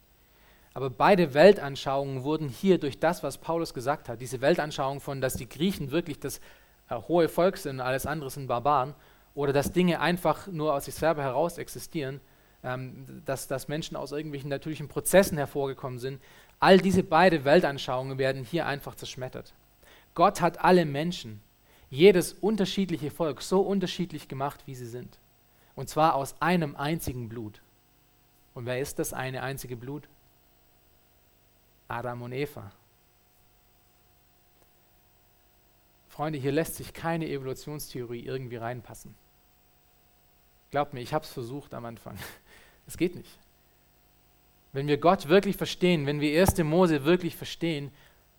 [0.75, 5.35] Aber beide Weltanschauungen wurden hier durch das, was Paulus gesagt hat, diese Weltanschauung von, dass
[5.35, 6.39] die Griechen wirklich das
[6.89, 8.95] äh, hohe Volk sind und alles andere sind Barbaren,
[9.35, 12.21] oder dass Dinge einfach nur aus sich selber heraus existieren,
[12.65, 16.21] ähm, dass, dass Menschen aus irgendwelchen natürlichen Prozessen hervorgekommen sind.
[16.61, 19.55] All diese beiden Weltanschauungen werden hier einfach zerschmettert.
[20.15, 21.41] Gott hat alle Menschen,
[21.91, 25.19] jedes unterschiedliche Volk so unterschiedlich gemacht, wie sie sind.
[25.77, 27.63] Und zwar aus einem einzigen Blut.
[28.55, 30.09] Und wer ist das eine einzige Blut?
[31.87, 32.73] Adam und Eva.
[36.09, 39.15] Freunde, hier lässt sich keine Evolutionstheorie irgendwie reinpassen.
[40.71, 42.19] Glaubt mir, ich habe es versucht am Anfang.
[42.89, 43.39] Es geht nicht.
[44.73, 46.59] Wenn wir Gott wirklich verstehen, wenn wir 1.
[46.59, 47.91] Mose wirklich verstehen,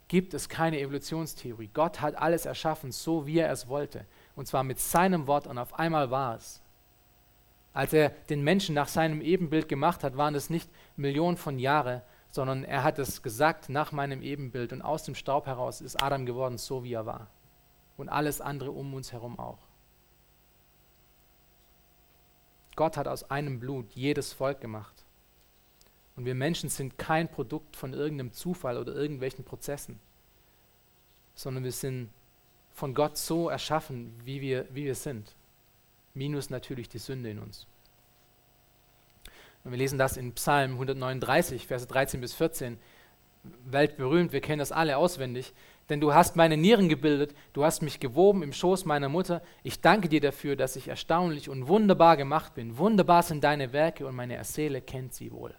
[0.08, 1.70] gibt es keine Evolutionstheorie.
[1.74, 4.06] Gott hat alles erschaffen, so wie er es wollte.
[4.36, 6.62] Und zwar mit seinem Wort und auf einmal war es.
[7.74, 12.02] Als er den Menschen nach seinem Ebenbild gemacht hat, waren es nicht Millionen von Jahren,
[12.32, 14.74] sondern er hat es gesagt, nach meinem Ebenbild.
[14.74, 17.28] Und aus dem Staub heraus ist Adam geworden, so wie er war.
[17.98, 19.60] Und alles andere um uns herum auch.
[22.76, 24.99] Gott hat aus einem Blut jedes Volk gemacht.
[26.20, 29.98] Und wir Menschen sind kein Produkt von irgendeinem Zufall oder irgendwelchen Prozessen,
[31.34, 32.10] sondern wir sind
[32.74, 35.34] von Gott so erschaffen, wie wir, wie wir sind.
[36.14, 37.68] Minus natürlich die Sünde in uns.
[39.64, 42.78] Und wir lesen das in Psalm 139, Verse 13 bis 14.
[43.64, 45.54] Weltberühmt, wir kennen das alle auswendig
[45.90, 49.42] denn du hast meine Nieren gebildet, du hast mich gewoben im Schoß meiner Mutter.
[49.64, 52.78] Ich danke dir dafür, dass ich erstaunlich und wunderbar gemacht bin.
[52.78, 55.56] Wunderbar sind deine Werke und meine Seele kennt sie wohl.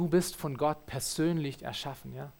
[0.00, 2.32] Du bist von Gott persönlich erschaffen, ja?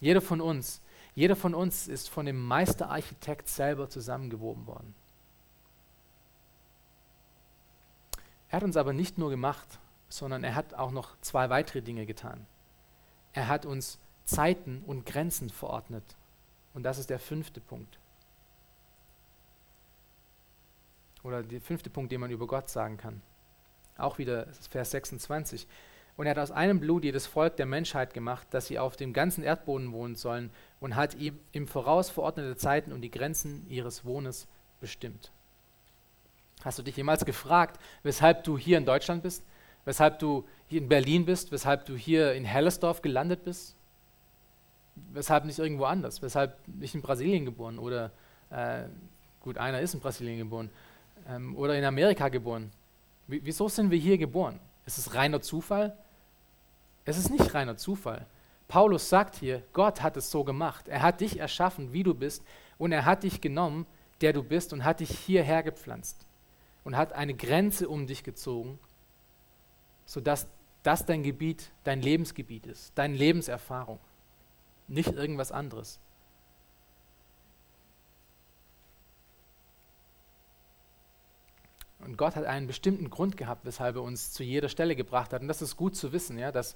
[0.00, 0.82] Jeder von uns,
[1.14, 4.96] jeder von uns ist von dem Meisterarchitekt selber zusammengewoben worden.
[8.48, 9.78] Er hat uns aber nicht nur gemacht,
[10.08, 12.48] sondern er hat auch noch zwei weitere Dinge getan.
[13.32, 16.16] Er hat uns Zeiten und Grenzen verordnet.
[16.74, 18.00] Und das ist der fünfte Punkt.
[21.22, 23.22] Oder der fünfte Punkt, den man über Gott sagen kann.
[23.96, 25.68] Auch wieder Vers 26.
[26.18, 29.14] Und er hat aus einem Blut jedes Volk der Menschheit gemacht, dass sie auf dem
[29.14, 30.50] ganzen Erdboden wohnen sollen
[30.80, 34.46] und hat ihm im Voraus verordnete Zeiten und die Grenzen ihres Wohnes
[34.80, 35.30] bestimmt.
[36.62, 39.42] Hast du dich jemals gefragt, weshalb du hier in Deutschland bist?
[39.88, 43.74] weshalb du hier in Berlin bist, weshalb du hier in Hellersdorf gelandet bist,
[45.14, 48.10] weshalb nicht irgendwo anders, weshalb nicht in Brasilien geboren oder,
[48.50, 48.82] äh,
[49.40, 50.68] gut, einer ist in Brasilien geboren,
[51.26, 52.70] ähm, oder in Amerika geboren.
[53.28, 54.60] W wieso sind wir hier geboren?
[54.84, 55.96] Ist es reiner Zufall?
[57.08, 58.26] Es ist nicht reiner Zufall.
[58.68, 60.88] Paulus sagt hier, Gott hat es so gemacht.
[60.88, 62.42] Er hat dich erschaffen, wie du bist,
[62.76, 63.86] und er hat dich genommen,
[64.20, 66.26] der du bist, und hat dich hierher gepflanzt
[66.84, 68.78] und hat eine Grenze um dich gezogen
[70.08, 70.48] sodass
[70.82, 74.00] das dein Gebiet, dein Lebensgebiet ist, deine Lebenserfahrung,
[74.88, 76.00] nicht irgendwas anderes.
[81.98, 85.42] Und Gott hat einen bestimmten Grund gehabt, weshalb er uns zu jeder Stelle gebracht hat.
[85.42, 86.74] Und das ist gut zu wissen, ja, dass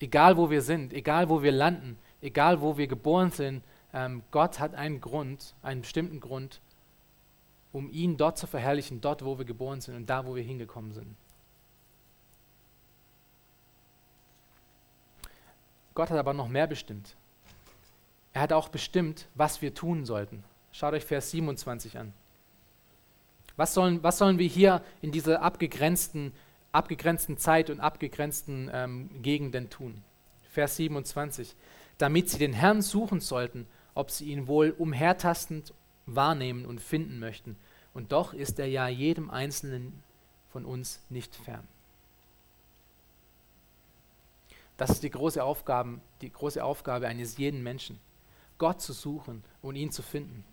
[0.00, 4.58] egal wo wir sind, egal wo wir landen, egal wo wir geboren sind, ähm, Gott
[4.58, 6.60] hat einen Grund, einen bestimmten Grund,
[7.72, 10.92] um ihn dort zu verherrlichen, dort wo wir geboren sind und da wo wir hingekommen
[10.92, 11.16] sind.
[15.94, 17.16] Gott hat aber noch mehr bestimmt.
[18.32, 20.44] Er hat auch bestimmt, was wir tun sollten.
[20.72, 22.12] Schaut euch Vers 27 an.
[23.56, 26.32] Was sollen, was sollen wir hier in dieser abgegrenzten,
[26.72, 30.02] abgegrenzten Zeit und abgegrenzten ähm, Gegenden tun?
[30.50, 31.54] Vers 27.
[31.98, 35.74] Damit sie den Herrn suchen sollten, ob sie ihn wohl umhertastend
[36.06, 37.56] wahrnehmen und finden möchten.
[37.92, 40.02] Und doch ist er ja jedem Einzelnen
[40.48, 41.66] von uns nicht fern.
[44.76, 48.00] Das ist die große Aufgabe, die große Aufgabe eines jeden Menschen,
[48.56, 50.44] Gott zu suchen und ihn zu finden.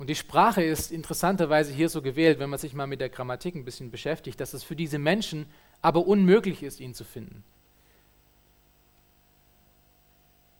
[0.00, 3.54] Und die Sprache ist interessanterweise hier so gewählt, wenn man sich mal mit der Grammatik
[3.54, 5.44] ein bisschen beschäftigt, dass es für diese Menschen
[5.82, 7.44] aber unmöglich ist, ihn zu finden.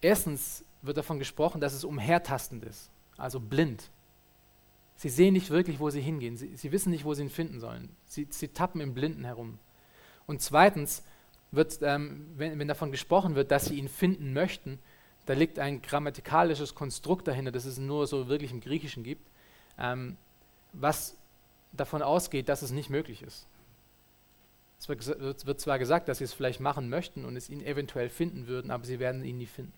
[0.03, 3.89] Erstens wird davon gesprochen, dass es umhertastend ist, also blind.
[4.97, 6.37] Sie sehen nicht wirklich, wo sie hingehen.
[6.37, 7.89] Sie, sie wissen nicht, wo sie ihn finden sollen.
[8.05, 9.59] Sie, sie tappen im Blinden herum.
[10.27, 11.03] Und zweitens
[11.51, 14.79] wird, ähm, wenn, wenn davon gesprochen wird, dass sie ihn finden möchten,
[15.25, 19.30] da liegt ein grammatikalisches Konstrukt dahinter, das es nur so wirklich im Griechischen gibt,
[19.81, 20.17] ähm,
[20.73, 21.17] was
[21.73, 23.47] davon ausgeht, dass es nicht möglich ist.
[24.79, 28.47] Es wird, zwar gesagt, dass sie es vielleicht machen möchten und es ihn eventuell finden
[28.47, 29.75] würden, aber sie werden ihn nie finden.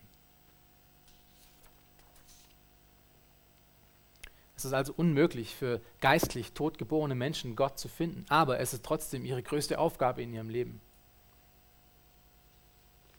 [4.57, 9.25] Es ist also unmöglich für geistlich totgeborene Menschen Gott zu finden, aber es ist trotzdem
[9.25, 10.81] ihre größte Aufgabe in ihrem Leben.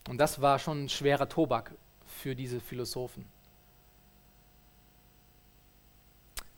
[0.07, 1.73] Und das war schon ein schwerer Tobak
[2.07, 3.25] für diese Philosophen.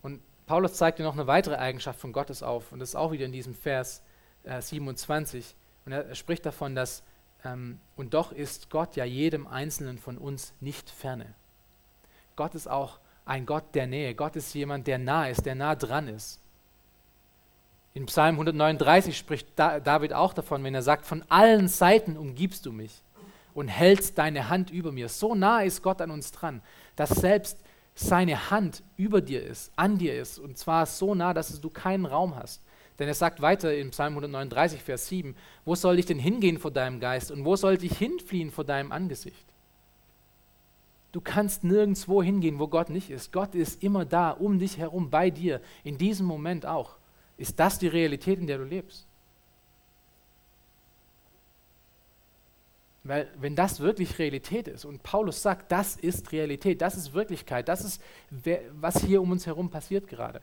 [0.06, 3.12] Und Paulus zeigt dir noch eine weitere Eigenschaft von Gottes auf, und das ist auch
[3.12, 4.04] wieder in diesem Vers
[4.44, 5.56] äh, 27.
[5.84, 7.02] Und er, spricht davon, dass
[7.44, 11.34] ähm, und doch ist Gott ja jedem Einzelnen von uns nicht ferne.
[12.36, 14.14] Gott ist auch ein Gott der Nähe.
[14.14, 16.40] Gott ist jemand, der nah ist, der nah dran ist.
[17.96, 22.72] In Psalm 139 spricht David auch davon, wenn er sagt, von allen Seiten umgibst du
[22.72, 23.02] mich
[23.56, 25.10] und hältst deine Hand über mir.
[25.10, 26.62] So nah ist Gott an uns dran,
[26.96, 27.58] dass selbst
[27.96, 32.06] seine Hand über dir ist, an dir ist, und zwar so nah, dass du keinen
[32.06, 32.62] Raum hast.
[33.00, 36.72] Denn er sagt weiter in Psalm 139, Vers 7, wo soll ich denn hingehen vor
[36.72, 39.46] deinem Geist und wo soll ich hinfliehen vor deinem Angesicht?
[41.12, 43.32] Du kannst nirgendwo hingehen, wo Gott nicht ist.
[43.32, 46.98] Gott ist immer da, um dich herum, bei dir, in diesem Moment auch.
[47.38, 49.08] Ist das die Realität, in der du lebst?
[53.06, 57.70] Weil wenn das wirklich Realität ist und Paulus sagt, das ist Realität, das ist Wirklichkeit,
[57.70, 58.02] das ist,
[58.72, 60.42] was hier um uns herum passiert gerade,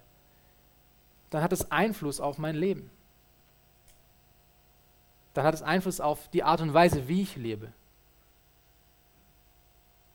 [1.28, 2.90] dann hat es Einfluss auf mein Leben.
[5.34, 7.72] Dann hat es Einfluss auf die Art und Weise, wie ich lebe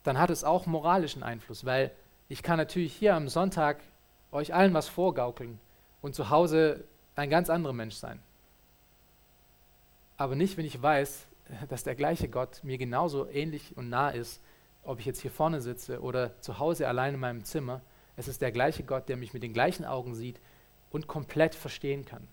[0.08, 1.92] dann hat es auch moralischen Einfluss, weil
[2.30, 3.82] ich kann natürlich hier am Sonntag
[4.32, 5.60] euch allen was vorgaukeln
[6.02, 6.86] und zu Hause
[7.18, 8.20] ein ganz anderer Mensch sein.
[10.16, 11.27] Aber nicht, wenn ich weiß,
[11.70, 14.42] dass der gleiche Gott mir genauso ähnlich und nah ist,
[14.84, 17.82] ob ich jetzt hier vorne sitze oder zu Hause allein in meinem Zimmer.
[18.16, 20.40] Es ist der gleiche Gott, der mich mit den gleichen Augen sieht
[20.92, 22.28] und komplett verstehen kann.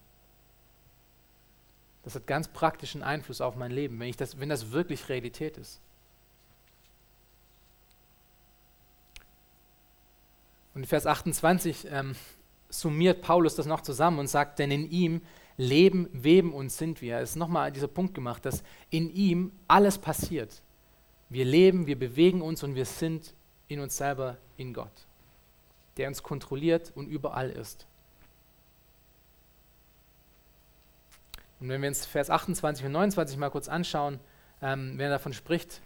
[2.04, 5.56] Das hat ganz praktischen Einfluss auf mein Leben, wenn, ich das, wenn das wirklich Realität
[5.56, 5.80] ist.
[10.74, 12.14] Und in Vers 28 ähm,
[12.68, 15.22] summiert Paulus das noch zusammen und sagt, denn in ihm
[15.56, 17.18] leben, weben und sind wir.
[17.18, 20.62] Es ist nochmal dieser Punkt gemacht, dass in ihm alles passiert.
[21.28, 23.34] Wir leben, wir bewegen uns und wir sind
[23.68, 25.06] in uns selber in Gott,
[25.96, 27.86] der uns kontrolliert und überall ist.
[31.60, 34.20] Und wenn wir uns Vers 28 und 29 mal kurz anschauen,
[34.60, 35.80] ähm, wenn er davon spricht,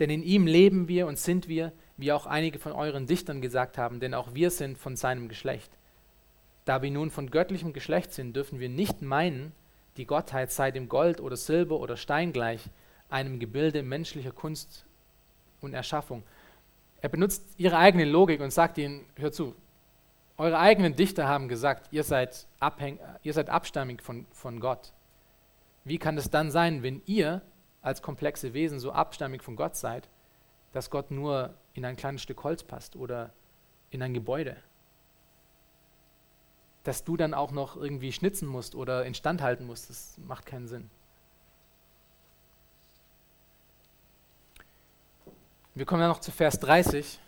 [0.00, 3.78] denn in ihm leben wir und sind wir, wie auch einige von euren Dichtern gesagt
[3.78, 5.70] haben, denn auch wir sind von seinem Geschlecht.
[6.64, 9.52] Da wir nun von göttlichem Geschlecht sind, dürfen wir nicht meinen,
[9.96, 12.70] die Gottheit sei dem Gold oder Silber oder Stein gleich,
[13.10, 14.86] einem Gebilde menschlicher Kunst
[15.60, 16.22] und Erschaffung.
[17.00, 19.54] Er benutzt ihre eigene Logik und sagt ihnen, hört zu,
[20.36, 24.92] eure eigenen Dichter haben gesagt, ihr seid, abhäng, ihr seid abstammig von, von Gott.
[25.84, 27.42] Wie kann es dann sein, wenn ihr
[27.82, 30.08] als komplexe Wesen so abstammig von Gott seid,
[30.72, 33.32] dass Gott nur in ein kleines Stück Holz passt oder
[33.90, 34.56] in ein Gebäude.
[36.84, 40.68] Dass du dann auch noch irgendwie schnitzen musst oder instand halten musst, das macht keinen
[40.68, 40.90] Sinn.
[45.74, 47.18] Wir kommen dann noch zu Vers 30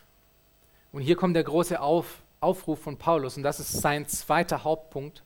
[0.92, 5.24] und hier kommt der große Auf, Aufruf von Paulus und das ist sein zweiter Hauptpunkt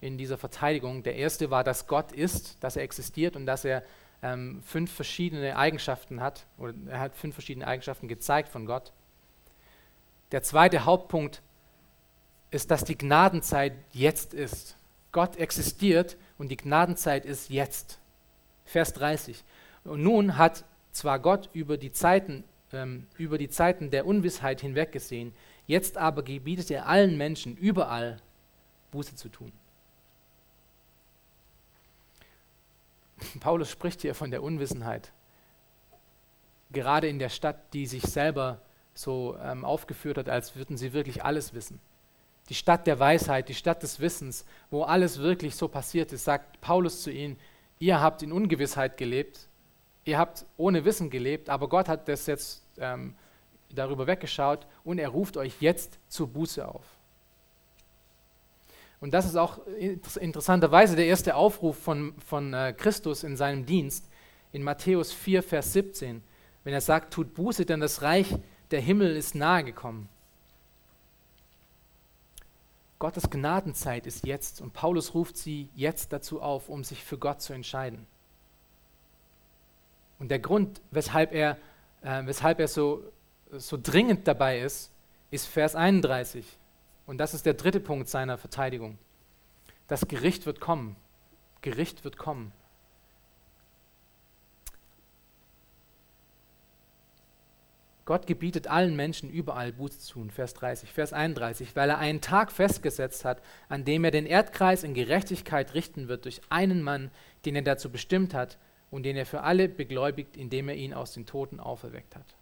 [0.00, 1.02] in dieser Verteidigung.
[1.02, 3.82] Der erste war, dass Gott ist, dass er existiert und dass er
[4.22, 8.92] ähm, fünf verschiedene Eigenschaften hat, oder er hat fünf verschiedene Eigenschaften gezeigt von Gott.
[10.32, 11.40] Der zweite Hauptpunkt
[12.50, 14.76] ist, dass die Gnadenzeit jetzt ist.
[15.12, 17.98] Gott existiert und die Gnadenzeit ist jetzt.
[18.64, 19.44] Vers 30.
[19.84, 25.32] Und nun hat zwar Gott über die Zeiten, ähm, über die Zeiten der Unwissheit hinweggesehen,
[25.66, 28.18] jetzt aber gebietet er allen Menschen überall
[28.90, 29.52] Buße zu tun.
[33.40, 35.12] Paulus spricht hier von der Unwissenheit.
[36.70, 38.60] Gerade in der Stadt, die sich selber
[38.94, 41.80] so ähm, aufgeführt hat, als würden sie wirklich alles wissen.
[42.48, 46.60] Die Stadt der Weisheit, die Stadt des Wissens, wo alles wirklich so passiert ist, sagt
[46.60, 47.38] Paulus zu ihnen,
[47.78, 49.48] ihr habt in Ungewissheit gelebt,
[50.04, 53.14] ihr habt ohne Wissen gelebt, aber Gott hat das jetzt ähm,
[53.70, 56.84] darüber weggeschaut und er ruft euch jetzt zur Buße auf.
[59.00, 59.60] Und das ist auch
[60.18, 64.08] interessanterweise der erste Aufruf von, von äh, Christus in seinem Dienst
[64.50, 66.22] in Matthäus 4, Vers 17,
[66.64, 68.34] wenn er sagt, tut Buße, denn das Reich
[68.70, 70.08] der Himmel ist nahe gekommen.
[72.98, 77.40] Gottes Gnadenzeit ist jetzt und Paulus ruft sie jetzt dazu auf, um sich für Gott
[77.40, 78.06] zu entscheiden.
[80.18, 81.56] Und der Grund, weshalb er,
[82.02, 83.04] äh, weshalb er so,
[83.52, 84.90] so dringend dabei ist,
[85.30, 86.44] ist Vers 31.
[87.06, 88.98] Und das ist der dritte Punkt seiner Verteidigung.
[89.86, 90.96] Das Gericht wird kommen.
[91.62, 92.52] Gericht wird kommen.
[98.08, 102.22] Gott gebietet allen Menschen überall Buße zu tun, Vers 30, Vers 31, weil er einen
[102.22, 107.10] Tag festgesetzt hat, an dem er den Erdkreis in Gerechtigkeit richten wird durch einen Mann,
[107.44, 108.56] den er dazu bestimmt hat
[108.90, 112.34] und den er für alle begläubigt, indem er ihn aus den Toten auferweckt hat.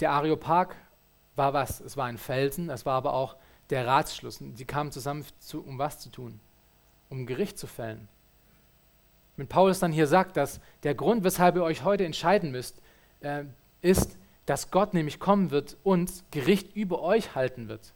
[0.00, 0.74] Der Areopag
[1.36, 1.78] war was?
[1.78, 3.36] Es war ein Felsen, es war aber auch
[3.70, 4.42] der Ratsschluss.
[4.54, 6.40] Sie kamen zusammen, zu, um was zu tun?
[7.10, 8.08] Um Gericht zu fällen.
[9.36, 12.80] Wenn Paulus dann hier sagt, dass der Grund, weshalb ihr euch heute entscheiden müsst,
[13.20, 13.44] äh,
[13.82, 14.16] ist,
[14.46, 17.94] dass Gott nämlich kommen wird und Gericht über euch halten wird,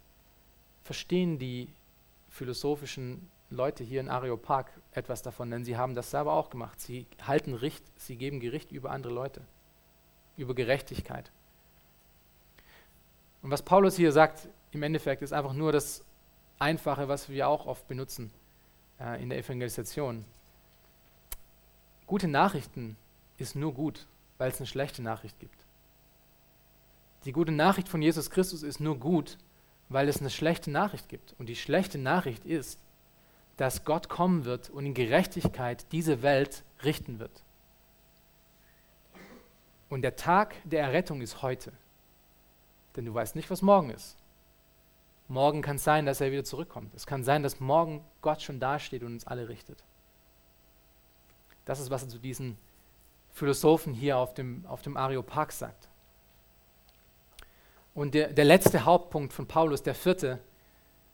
[0.82, 1.68] verstehen die
[2.28, 6.80] philosophischen Leute hier in Areopag etwas davon, denn sie haben das selber auch gemacht.
[6.80, 9.42] Sie halten Richt, sie geben Gericht über andere Leute,
[10.36, 11.30] über Gerechtigkeit.
[13.42, 16.04] Und was Paulus hier sagt, im Endeffekt ist einfach nur das
[16.58, 18.30] Einfache, was wir auch oft benutzen
[19.00, 20.24] äh, in der Evangelisation.
[22.08, 22.96] Gute Nachrichten
[23.36, 24.06] ist nur gut,
[24.38, 25.66] weil es eine schlechte Nachricht gibt.
[27.26, 29.36] Die gute Nachricht von Jesus Christus ist nur gut,
[29.90, 31.34] weil es eine schlechte Nachricht gibt.
[31.38, 32.80] Und die schlechte Nachricht ist,
[33.58, 37.42] dass Gott kommen wird und in Gerechtigkeit diese Welt richten wird.
[39.90, 41.72] Und der Tag der Errettung ist heute.
[42.96, 44.16] Denn du weißt nicht, was morgen ist.
[45.28, 46.94] Morgen kann es sein, dass er wieder zurückkommt.
[46.94, 49.84] Es kann sein, dass morgen Gott schon dasteht und uns alle richtet.
[51.68, 52.56] Das ist, was er zu diesen
[53.28, 55.86] Philosophen hier auf dem, auf dem Areopag sagt.
[57.94, 60.38] Und der, der letzte Hauptpunkt von Paulus, der vierte,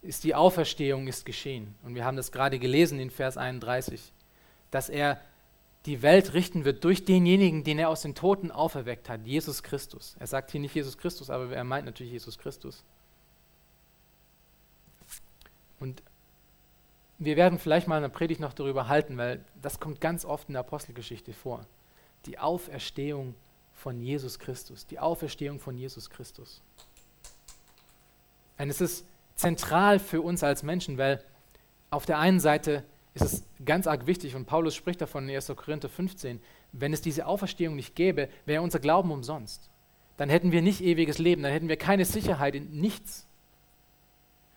[0.01, 1.75] ist die Auferstehung ist geschehen.
[1.83, 4.13] Und wir haben das gerade gelesen in Vers 31,
[4.71, 5.21] dass er
[5.87, 10.15] die Welt richten wird durch denjenigen, den er aus den Toten auferweckt hat, Jesus Christus.
[10.21, 12.85] Er sagt hier nicht Jesus Christus, aber er meint natürlich Jesus Christus.
[15.81, 16.01] Und
[17.25, 20.49] wir werden vielleicht mal in der Predigt noch darüber halten, weil das kommt ganz oft
[20.49, 21.67] in der Apostelgeschichte vor.
[22.27, 23.35] Die Auferstehung
[23.73, 26.63] von Jesus Christus, die Auferstehung von Jesus Christus.
[28.59, 31.23] Und es ist zentral für uns als Menschen, weil
[31.91, 35.53] auf der einen Seite ist es ganz arg wichtig, und Paulus spricht davon in 1.
[35.55, 36.41] Korinther 15,
[36.73, 39.71] wenn es diese Auferstehung nicht gäbe, wäre unser Glauben umsonst.
[40.17, 43.27] Dann hätten wir nicht ewiges Leben, dann hätten wir keine Sicherheit in nichts.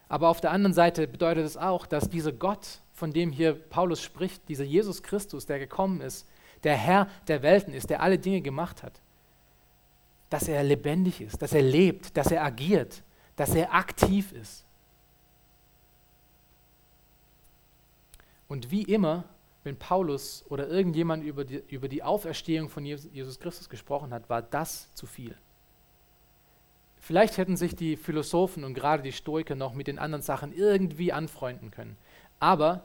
[0.09, 4.01] Aber auf der anderen Seite bedeutet es auch, dass dieser Gott, von dem hier Paulus
[4.01, 6.27] spricht, dieser Jesus Christus, der gekommen ist,
[6.63, 9.01] der Herr der Welten ist, der alle Dinge gemacht hat,
[10.29, 13.03] dass er lebendig ist, dass er lebt, dass er agiert,
[13.35, 14.65] dass er aktiv ist.
[18.47, 19.25] Und wie immer,
[19.63, 24.41] wenn Paulus oder irgendjemand über die, über die Auferstehung von Jesus Christus gesprochen hat, war
[24.41, 25.35] das zu viel.
[27.07, 31.13] Vielleicht hätten sich die Philosophen und gerade die Stoiker noch mit den anderen Sachen irgendwie
[31.13, 31.95] anfreunden können.
[32.41, 32.83] Aber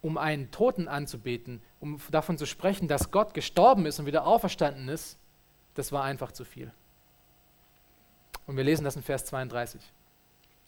[0.00, 4.88] um einen Toten anzubeten, um davon zu sprechen, dass Gott gestorben ist und wieder auferstanden
[4.88, 5.18] ist,
[5.74, 6.70] das war einfach zu viel.
[8.46, 9.80] Und wir lesen das in Vers 32.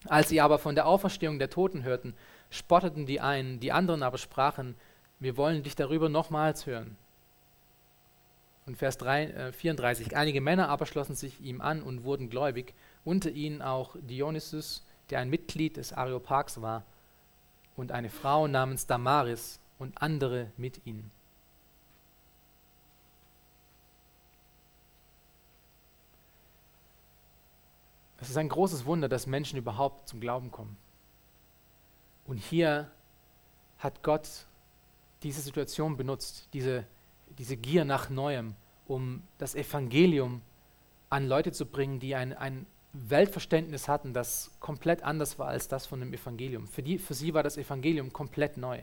[0.09, 2.13] Als sie aber von der Auferstehung der Toten hörten,
[2.51, 4.75] spotteten die einen, die anderen aber sprachen,
[5.21, 6.97] wir wollen dich darüber nochmals hören.
[8.69, 12.75] Und Vers 3, äh, 34, einige Männer aber schlossen sich ihm an und wurden gläubig,
[13.03, 16.85] unter ihnen auch Dionysus, der ein Mitglied des Areopags war,
[17.77, 21.11] und eine Frau namens Damaris und andere mit ihnen.
[28.21, 30.77] Es ist ein großes Wunder, dass Menschen überhaupt zum Glauben kommen.
[32.27, 32.91] Und hier
[33.79, 34.29] hat Gott
[35.23, 36.85] diese Situation benutzt, diese,
[37.39, 38.55] diese Gier nach Neuem,
[38.87, 40.43] um das Evangelium
[41.11, 45.87] an Leute zu bringen, die ein, ein Weltverständnis hatten, das komplett anders war als das
[45.87, 46.67] von dem Evangelium.
[46.67, 48.81] Für, die, für sie war das Evangelium komplett neu.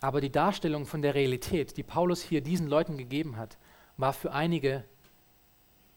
[0.00, 3.56] Aber die Darstellung von der Realität, die Paulus hier diesen Leuten gegeben hat,
[3.96, 4.84] war für einige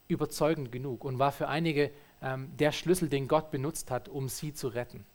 [0.08, 4.54] überzeugend genug und war für einige ähm, der Schlüssel, den Gott benutzt hat, um sie
[4.54, 5.06] zu retten.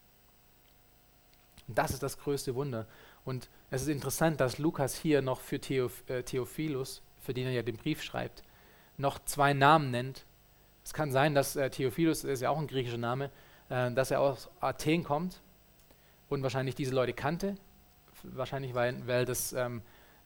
[1.68, 2.88] Und das ist das größte Wunder.
[3.24, 7.52] Und es ist interessant, dass Lukas hier noch für Theoph äh, Theophilus, für den er
[7.52, 8.42] ja den Brief schreibt,
[8.96, 10.24] noch zwei Namen nennt.
[10.84, 13.30] Es kann sein, dass äh, Theophilus, ist ja auch ein griechischer Name,
[13.68, 15.40] äh, dass er aus Athen kommt
[16.28, 17.56] und wahrscheinlich diese Leute kannte.
[18.22, 19.82] Wahrscheinlich, weil, weil das ähm,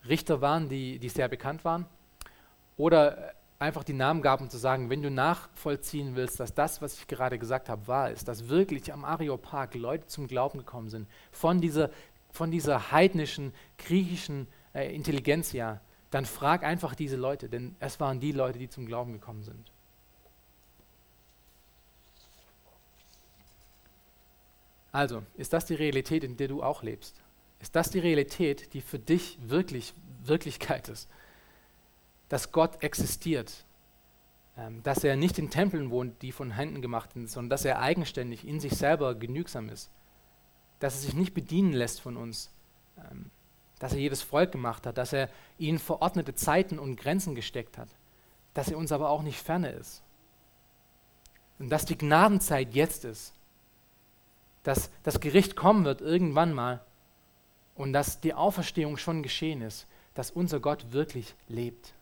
[0.09, 1.87] Richter waren, die, die sehr bekannt waren.
[2.77, 6.83] Oder äh, einfach die Namen gab, um zu sagen, wenn du nachvollziehen willst, dass das,
[6.83, 10.89] was ich gerade gesagt habe, wahr ist, dass wirklich am Areopag Leute zum Glauben gekommen
[10.89, 11.91] sind, von dieser,
[12.35, 15.81] von dieser heidnischen, griechischen äh, Intelligenz ja,
[16.11, 19.73] dann frag einfach diese Leute, denn es waren die Leute, die zum Glauben gekommen sind.
[24.93, 27.21] Also, ist das die Realität, in der du auch lebst?
[27.61, 31.09] Ist das die Realität, die für dich wirklich Wirklichkeit ist?
[32.29, 33.65] dass Gott existiert,
[34.57, 37.81] ähm, dass er nicht in Tempeln wohnt, die von Händen gemacht sind, sondern dass er
[37.81, 39.91] eigenständig in sich selber genügsam ist,
[40.85, 42.51] dass er sich nicht bedienen lässt von uns,
[42.99, 43.31] ähm,
[43.79, 47.89] dass er jedes Volk gemacht hat, dass er ihnen verordnete Zeiten und Grenzen gesteckt hat,
[48.53, 50.03] dass er uns aber auch nicht ferne ist.
[51.59, 53.33] Und dass die Gnadenzeit jetzt ist,
[54.63, 56.85] dass das Gericht kommen wird irgendwann mal
[57.77, 61.95] und dass die Auferstehung schon geschehen ist, dass unser Gott wirklich lebt.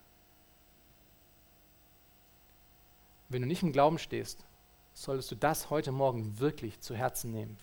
[3.28, 4.44] Wenn du nicht im Glauben stehst,
[4.92, 7.56] solltest du das heute Morgen wirklich zu Herzen nehmen.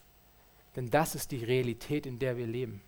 [0.79, 2.79] Denn das ist die Realität, in der wir leben.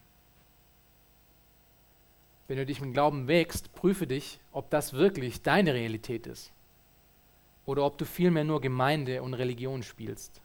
[2.48, 6.54] Wenn du dich im Glauben wägst, prüfe dich, ob das wirklich deine Realität ist.
[7.66, 10.40] Oder ob du vielmehr nur Gemeinde und Religion spielst.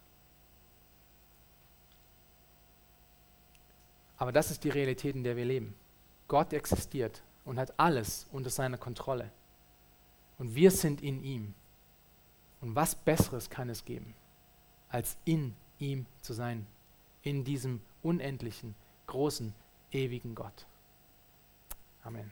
[4.16, 5.76] Aber das ist die Realität, in der wir leben.
[6.26, 9.30] Gott existiert und hat alles unter seiner Kontrolle.
[10.38, 11.54] Und wir sind in ihm.
[12.60, 14.14] Und was Besseres kann es geben,
[14.88, 16.66] als in ihm zu sein,
[17.26, 18.76] in diesem unendlichen,
[19.08, 19.52] großen,
[19.90, 20.64] ewigen Gott.
[22.04, 22.30] Amen.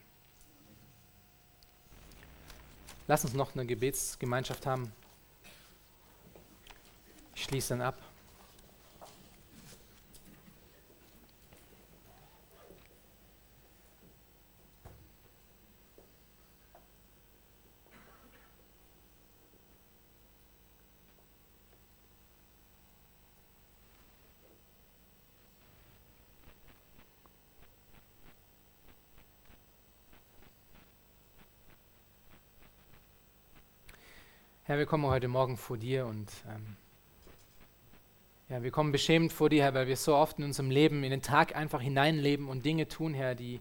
[3.08, 4.92] Lass uns noch eine Gebetsgemeinschaft haben.
[7.34, 7.98] Ich schließe dann ab.
[34.66, 36.76] Herr, wir kommen heute Morgen vor dir und ähm,
[38.48, 41.10] ja, wir kommen beschämt vor dir, Herr, weil wir so oft in unserem Leben in
[41.10, 43.60] den Tag einfach hineinleben und Dinge tun, Herr, die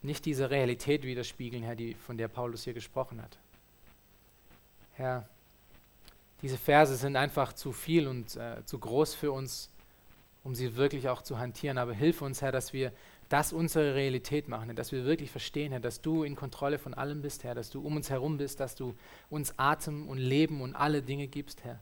[0.00, 3.36] nicht diese Realität widerspiegeln, Herr, die, von der Paulus hier gesprochen hat.
[4.92, 5.28] Herr,
[6.40, 9.70] diese Verse sind einfach zu viel und äh, zu groß für uns,
[10.44, 11.78] um sie wirklich auch zu hantieren.
[11.78, 12.92] Aber hilf uns, Herr, dass wir
[13.28, 17.22] das unsere Realität machen, dass wir wirklich verstehen, Herr, dass du in Kontrolle von allem
[17.22, 18.94] bist, Herr, dass du um uns herum bist, dass du
[19.30, 21.78] uns Atem und Leben und alle Dinge gibst, Herr.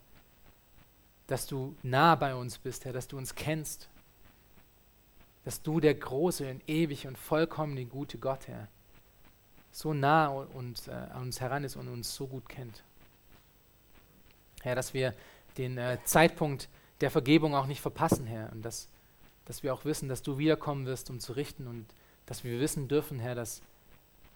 [1.26, 3.88] Dass du nah bei uns bist, Herr, dass du uns kennst.
[5.44, 8.68] Dass du der große und ewige und vollkommene gute Gott, Herr,
[9.72, 12.84] so nah und, äh, an uns heran ist und uns so gut kennt.
[14.62, 15.14] Herr, dass wir
[15.56, 16.68] den äh, Zeitpunkt
[17.00, 18.88] der Vergebung auch nicht verpassen, Herr, und dass
[19.44, 21.86] dass wir auch wissen, dass du wiederkommen wirst, um zu richten und
[22.26, 23.62] dass wir wissen dürfen, Herr, dass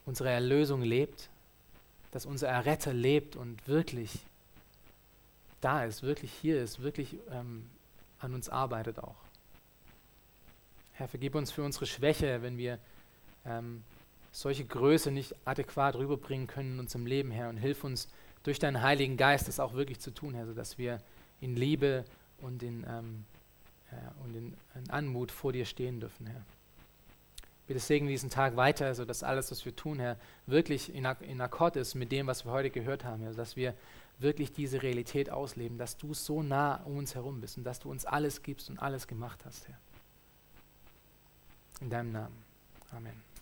[0.05, 1.29] unsere Erlösung lebt,
[2.11, 4.21] dass unser Erretter lebt und wirklich
[5.61, 7.69] da ist, wirklich hier ist, wirklich ähm,
[8.19, 9.17] an uns arbeitet auch.
[10.93, 12.79] Herr, vergib uns für unsere Schwäche, wenn wir
[13.45, 13.83] ähm,
[14.33, 18.09] solche Größe nicht adäquat rüberbringen können in unserem Leben, Herr, und hilf uns
[18.43, 21.01] durch deinen Heiligen Geist, das auch wirklich zu tun, Herr, sodass wir
[21.41, 22.05] in Liebe
[22.39, 23.25] und in ähm,
[24.25, 26.43] und in, in, Anmut vor dir stehen dürfen, Herr.
[27.67, 30.17] Bitte segne diesen Tag weiter, sodass alles, was wir tun, Herr,
[30.47, 33.75] wirklich in, in Akkord ist mit dem, was wir heute gehört haben, Herr, dass wir
[34.19, 37.91] wirklich diese Realität ausleben, dass du so nah um uns herum bist und dass du
[37.91, 39.79] uns alles gibst und alles gemacht hast, Herr.
[41.81, 42.37] In deinem Namen.
[42.93, 43.36] Amen.